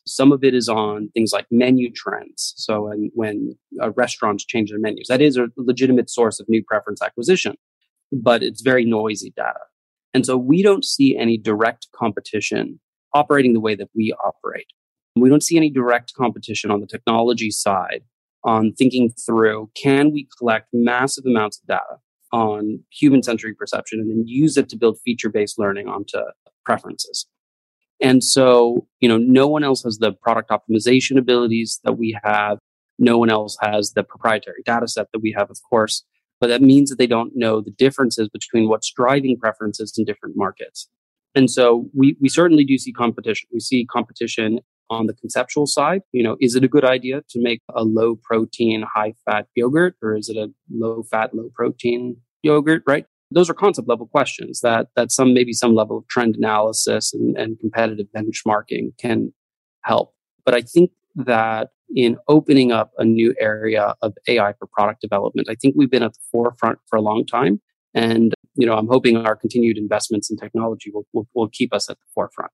Some 0.06 0.30
of 0.32 0.44
it 0.44 0.54
is 0.54 0.68
on 0.68 1.10
things 1.10 1.32
like 1.32 1.46
menu 1.50 1.90
trends. 1.92 2.54
So 2.56 2.84
when, 2.88 3.10
when 3.14 3.58
uh, 3.82 3.90
restaurants 3.90 4.44
change 4.44 4.70
their 4.70 4.78
menus, 4.78 5.08
that 5.08 5.20
is 5.20 5.36
a 5.36 5.48
legitimate 5.56 6.08
source 6.08 6.40
of 6.40 6.48
new 6.48 6.62
preference 6.64 7.02
acquisition, 7.02 7.56
but 8.12 8.42
it's 8.42 8.62
very 8.62 8.84
noisy 8.84 9.32
data. 9.36 9.60
And 10.14 10.24
so 10.24 10.36
we 10.36 10.62
don't 10.62 10.84
see 10.84 11.16
any 11.16 11.36
direct 11.36 11.88
competition 11.94 12.80
operating 13.14 13.52
the 13.52 13.60
way 13.60 13.74
that 13.74 13.88
we 13.94 14.14
operate. 14.24 14.66
We 15.16 15.28
don't 15.28 15.42
see 15.42 15.56
any 15.56 15.70
direct 15.70 16.14
competition 16.14 16.70
on 16.70 16.80
the 16.80 16.86
technology 16.86 17.50
side 17.50 18.02
on 18.44 18.72
thinking 18.72 19.12
through 19.26 19.70
can 19.76 20.12
we 20.12 20.28
collect 20.38 20.68
massive 20.72 21.24
amounts 21.26 21.60
of 21.60 21.66
data 21.66 21.98
on 22.32 22.80
human 22.90 23.22
centric 23.22 23.58
perception 23.58 24.00
and 24.00 24.10
then 24.10 24.26
use 24.26 24.56
it 24.56 24.68
to 24.68 24.76
build 24.76 24.98
feature 25.04 25.28
based 25.28 25.58
learning 25.58 25.88
onto 25.88 26.18
preferences. 26.64 27.26
And 28.00 28.24
so, 28.24 28.86
you 29.00 29.08
know, 29.08 29.18
no 29.18 29.46
one 29.46 29.64
else 29.64 29.82
has 29.82 29.98
the 29.98 30.12
product 30.12 30.50
optimization 30.50 31.18
abilities 31.18 31.80
that 31.84 31.98
we 31.98 32.18
have. 32.24 32.58
No 32.98 33.18
one 33.18 33.30
else 33.30 33.58
has 33.60 33.92
the 33.92 34.02
proprietary 34.02 34.62
data 34.64 34.88
set 34.88 35.08
that 35.12 35.20
we 35.20 35.34
have, 35.36 35.50
of 35.50 35.58
course. 35.68 36.04
But 36.40 36.46
that 36.46 36.62
means 36.62 36.88
that 36.88 36.96
they 36.96 37.06
don't 37.06 37.32
know 37.34 37.60
the 37.60 37.72
differences 37.72 38.28
between 38.28 38.68
what's 38.68 38.90
driving 38.90 39.36
preferences 39.38 39.94
in 39.98 40.04
different 40.06 40.36
markets. 40.36 40.88
And 41.34 41.50
so 41.50 41.88
we, 41.94 42.16
we 42.20 42.28
certainly 42.28 42.64
do 42.64 42.76
see 42.78 42.92
competition. 42.92 43.48
We 43.52 43.60
see 43.60 43.84
competition 43.86 44.60
on 44.90 45.06
the 45.06 45.14
conceptual 45.14 45.66
side, 45.66 46.02
you 46.12 46.22
know, 46.22 46.36
is 46.40 46.56
it 46.56 46.64
a 46.64 46.68
good 46.68 46.84
idea 46.84 47.22
to 47.30 47.40
make 47.40 47.62
a 47.72 47.84
low 47.84 48.16
protein, 48.16 48.84
high 48.92 49.14
fat 49.24 49.46
yogurt 49.54 49.96
or 50.02 50.16
is 50.16 50.28
it 50.28 50.36
a 50.36 50.48
low 50.68 51.04
fat, 51.04 51.32
low 51.32 51.48
protein 51.54 52.16
yogurt, 52.42 52.82
right? 52.86 53.06
Those 53.30 53.48
are 53.48 53.54
concept 53.54 53.88
level 53.88 54.08
questions 54.08 54.60
that, 54.62 54.88
that 54.96 55.12
some, 55.12 55.32
maybe 55.32 55.52
some 55.52 55.76
level 55.76 55.98
of 55.98 56.08
trend 56.08 56.34
analysis 56.34 57.14
and, 57.14 57.36
and 57.38 57.58
competitive 57.60 58.08
benchmarking 58.14 58.98
can 58.98 59.32
help. 59.82 60.12
But 60.44 60.54
I 60.54 60.62
think 60.62 60.90
that 61.14 61.68
in 61.94 62.16
opening 62.26 62.72
up 62.72 62.90
a 62.98 63.04
new 63.04 63.34
area 63.38 63.94
of 64.02 64.14
AI 64.26 64.54
for 64.58 64.66
product 64.66 65.00
development, 65.00 65.48
I 65.48 65.54
think 65.54 65.74
we've 65.76 65.90
been 65.90 66.02
at 66.02 66.14
the 66.14 66.20
forefront 66.32 66.80
for 66.88 66.96
a 66.96 67.00
long 67.00 67.24
time. 67.24 67.60
And, 67.94 68.34
you 68.60 68.66
know, 68.66 68.74
I'm 68.74 68.88
hoping 68.88 69.16
our 69.16 69.36
continued 69.36 69.78
investments 69.78 70.30
in 70.30 70.36
technology 70.36 70.90
will, 70.92 71.06
will, 71.12 71.26
will 71.34 71.48
keep 71.48 71.72
us 71.72 71.88
at 71.88 71.98
the 71.98 72.06
forefront. 72.14 72.52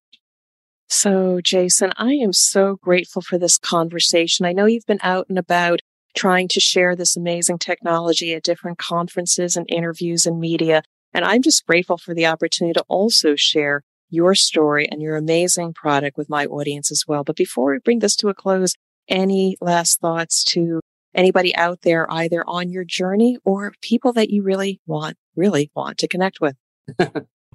So, 0.89 1.41
Jason, 1.43 1.93
I 1.97 2.13
am 2.13 2.33
so 2.33 2.77
grateful 2.77 3.21
for 3.21 3.39
this 3.39 3.59
conversation. 3.59 4.47
I 4.47 4.53
know 4.53 4.67
you've 4.67 4.87
been 4.87 5.01
out 5.03 5.27
and 5.29 5.39
about 5.39 5.81
trying 6.17 6.49
to 6.49 6.61
share 6.61 6.95
this 6.95 7.17
amazing 7.17 7.59
technology 7.59 8.33
at 8.35 8.45
different 8.45 8.79
conferences 8.79 9.57
and 9.57 9.67
interviews 9.69 10.27
and 10.27 10.39
media. 10.39 10.83
And 11.13 11.25
I'm 11.25 11.43
just 11.43 11.67
grateful 11.67 11.99
for 11.99 12.15
the 12.15 12.27
opportunity 12.27 12.75
to 12.75 12.85
also 12.89 13.35
share 13.37 13.83
your 14.09 14.35
story 14.35 14.89
and 14.89 15.03
your 15.03 15.17
amazing 15.17 15.75
product 15.75 16.17
with 16.17 16.31
my 16.31 16.47
audience 16.47 16.93
as 16.93 17.05
well. 17.07 17.25
But 17.25 17.37
before 17.37 17.73
we 17.73 17.79
bring 17.81 17.99
this 17.99 18.17
to 18.17 18.29
a 18.29 18.35
close, 18.35 18.75
any 19.09 19.57
last 19.61 20.01
thoughts 20.01 20.45
to 20.45 20.81
anybody 21.15 21.55
out 21.57 21.83
there, 21.83 22.11
either 22.13 22.45
on 22.47 22.71
your 22.71 22.85
journey 22.85 23.39
or 23.45 23.73
people 23.83 24.13
that 24.13 24.31
you 24.31 24.43
really 24.43 24.81
want, 24.87 25.17
really 25.37 25.71
want 25.75 25.99
to 25.99 26.09
connect 26.09 26.41
with? 26.41 26.57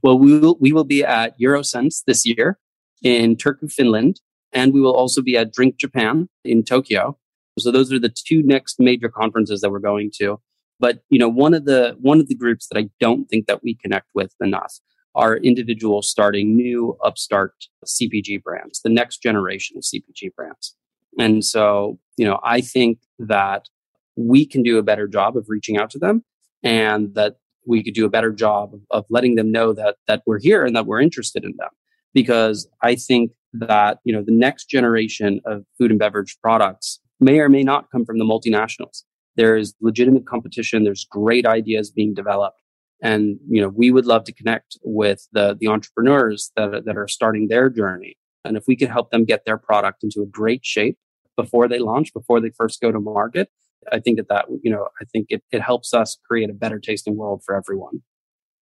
well, 0.03 0.17
we 0.17 0.39
will, 0.39 0.57
we 0.59 0.71
will 0.71 0.83
be 0.83 1.03
at 1.03 1.39
Eurosense 1.39 2.03
this 2.05 2.25
year 2.25 2.59
in 3.01 3.35
Turku, 3.35 3.71
Finland, 3.71 4.21
and 4.53 4.73
we 4.73 4.81
will 4.81 4.95
also 4.95 5.21
be 5.21 5.37
at 5.37 5.53
Drink 5.53 5.77
Japan 5.77 6.29
in 6.43 6.63
Tokyo. 6.63 7.17
So 7.59 7.71
those 7.71 7.91
are 7.91 7.99
the 7.99 8.13
two 8.13 8.43
next 8.43 8.79
major 8.79 9.09
conferences 9.09 9.61
that 9.61 9.71
we're 9.71 9.79
going 9.79 10.11
to. 10.15 10.39
But 10.79 11.03
you 11.09 11.19
know, 11.19 11.29
one 11.29 11.53
of 11.53 11.65
the 11.65 11.95
one 11.99 12.19
of 12.19 12.27
the 12.27 12.35
groups 12.35 12.67
that 12.67 12.79
I 12.79 12.89
don't 12.99 13.25
think 13.29 13.45
that 13.47 13.63
we 13.63 13.75
connect 13.75 14.07
with 14.15 14.33
enough 14.41 14.79
are 15.13 15.37
individuals 15.37 16.09
starting 16.09 16.55
new 16.55 16.97
upstart 17.03 17.53
CPG 17.85 18.41
brands, 18.41 18.81
the 18.81 18.89
next 18.89 19.21
generation 19.21 19.77
of 19.77 19.83
CPG 19.83 20.33
brands. 20.35 20.75
And 21.19 21.43
so, 21.43 21.99
you 22.17 22.25
know, 22.25 22.39
I 22.43 22.61
think 22.61 22.99
that 23.19 23.67
we 24.15 24.45
can 24.45 24.63
do 24.63 24.77
a 24.77 24.83
better 24.83 25.07
job 25.07 25.35
of 25.35 25.45
reaching 25.49 25.77
out 25.77 25.89
to 25.91 25.99
them 25.99 26.23
and 26.63 27.13
that 27.15 27.35
we 27.65 27.83
could 27.83 27.93
do 27.93 28.05
a 28.05 28.09
better 28.09 28.31
job 28.31 28.73
of, 28.91 29.05
letting 29.09 29.35
them 29.35 29.51
know 29.51 29.73
that 29.73 29.97
that 30.07 30.23
we're 30.25 30.39
here 30.39 30.65
and 30.65 30.75
that 30.75 30.85
we're 30.85 31.01
interested 31.01 31.43
in 31.43 31.53
them 31.57 31.69
because 32.13 32.67
I 32.81 32.95
think 32.95 33.31
that, 33.53 33.99
you 34.03 34.13
know, 34.13 34.23
the 34.23 34.31
next 34.31 34.65
generation 34.69 35.41
of 35.45 35.63
food 35.77 35.91
and 35.91 35.99
beverage 35.99 36.37
products 36.41 36.99
may 37.19 37.39
or 37.39 37.49
may 37.49 37.63
not 37.63 37.91
come 37.91 38.05
from 38.05 38.17
the 38.17 38.25
multinationals. 38.25 39.03
There's 39.35 39.73
legitimate 39.81 40.25
competition. 40.25 40.83
There's 40.83 41.05
great 41.09 41.45
ideas 41.45 41.91
being 41.91 42.13
developed. 42.13 42.61
And, 43.01 43.39
you 43.49 43.61
know, 43.61 43.69
we 43.69 43.91
would 43.91 44.05
love 44.05 44.23
to 44.25 44.33
connect 44.33 44.77
with 44.83 45.27
the, 45.31 45.57
the 45.59 45.67
entrepreneurs 45.67 46.51
that, 46.55 46.85
that 46.85 46.97
are 46.97 47.07
starting 47.07 47.47
their 47.47 47.69
journey. 47.69 48.15
And 48.45 48.57
if 48.57 48.65
we 48.67 48.75
can 48.75 48.89
help 48.89 49.11
them 49.11 49.25
get 49.25 49.45
their 49.45 49.57
product 49.57 50.03
into 50.03 50.21
a 50.21 50.25
great 50.25 50.65
shape 50.65 50.97
before 51.35 51.67
they 51.67 51.79
launch, 51.79 52.13
before 52.13 52.39
they 52.39 52.51
first 52.51 52.81
go 52.81 52.91
to 52.91 52.99
market, 52.99 53.49
I 53.91 53.99
think 53.99 54.17
that 54.17 54.27
that, 54.29 54.45
you 54.61 54.71
know, 54.71 54.87
I 54.99 55.05
think 55.05 55.27
it, 55.29 55.43
it 55.51 55.61
helps 55.61 55.93
us 55.93 56.17
create 56.27 56.49
a 56.49 56.53
better 56.53 56.79
tasting 56.79 57.15
world 57.15 57.43
for 57.45 57.55
everyone. 57.55 58.01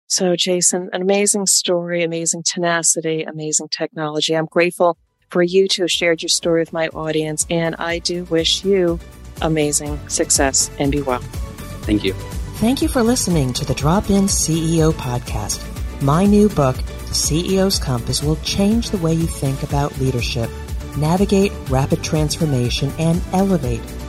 So, 0.07 0.37
Jason, 0.37 0.89
an 0.93 1.03
amazing 1.03 1.47
story, 1.47 2.03
amazing 2.03 2.43
tenacity, 2.43 3.25
amazing 3.25 3.69
technology. 3.69 4.35
I'm 4.35 4.47
grateful 4.47 4.97
for 5.29 5.43
you 5.43 5.69
to 5.69 5.83
have 5.83 5.91
shared 5.91 6.23
your 6.23 6.31
story 6.31 6.62
with 6.62 6.73
my 6.73 6.89
audience, 6.89 7.47
and 7.51 7.77
I 7.77 7.99
do 7.99 8.25
wish 8.25 8.64
you 8.64 8.99
amazing 9.43 10.01
success 10.09 10.71
and 10.79 10.91
be 10.91 11.03
well. 11.03 11.21
Thank 11.83 12.05
you. 12.05 12.14
Thank 12.57 12.81
you 12.81 12.89
for 12.89 13.03
listening 13.03 13.53
to 13.53 13.64
the 13.64 13.75
Drop 13.75 14.09
In 14.09 14.25
CEO 14.25 14.93
podcast. 14.93 15.62
My 16.03 16.25
new 16.25 16.49
book, 16.49 16.77
CEO's 16.77 17.79
Compass, 17.79 18.23
will 18.23 18.37
change 18.37 18.91
the 18.91 18.99
way 18.99 19.12
you 19.12 19.27
think 19.27 19.62
about 19.62 19.97
leadership 19.99 20.51
navigate 20.99 21.53
rapid 21.69 22.03
transformation, 22.03 22.93
and 22.99 23.23
elevate 23.33 23.81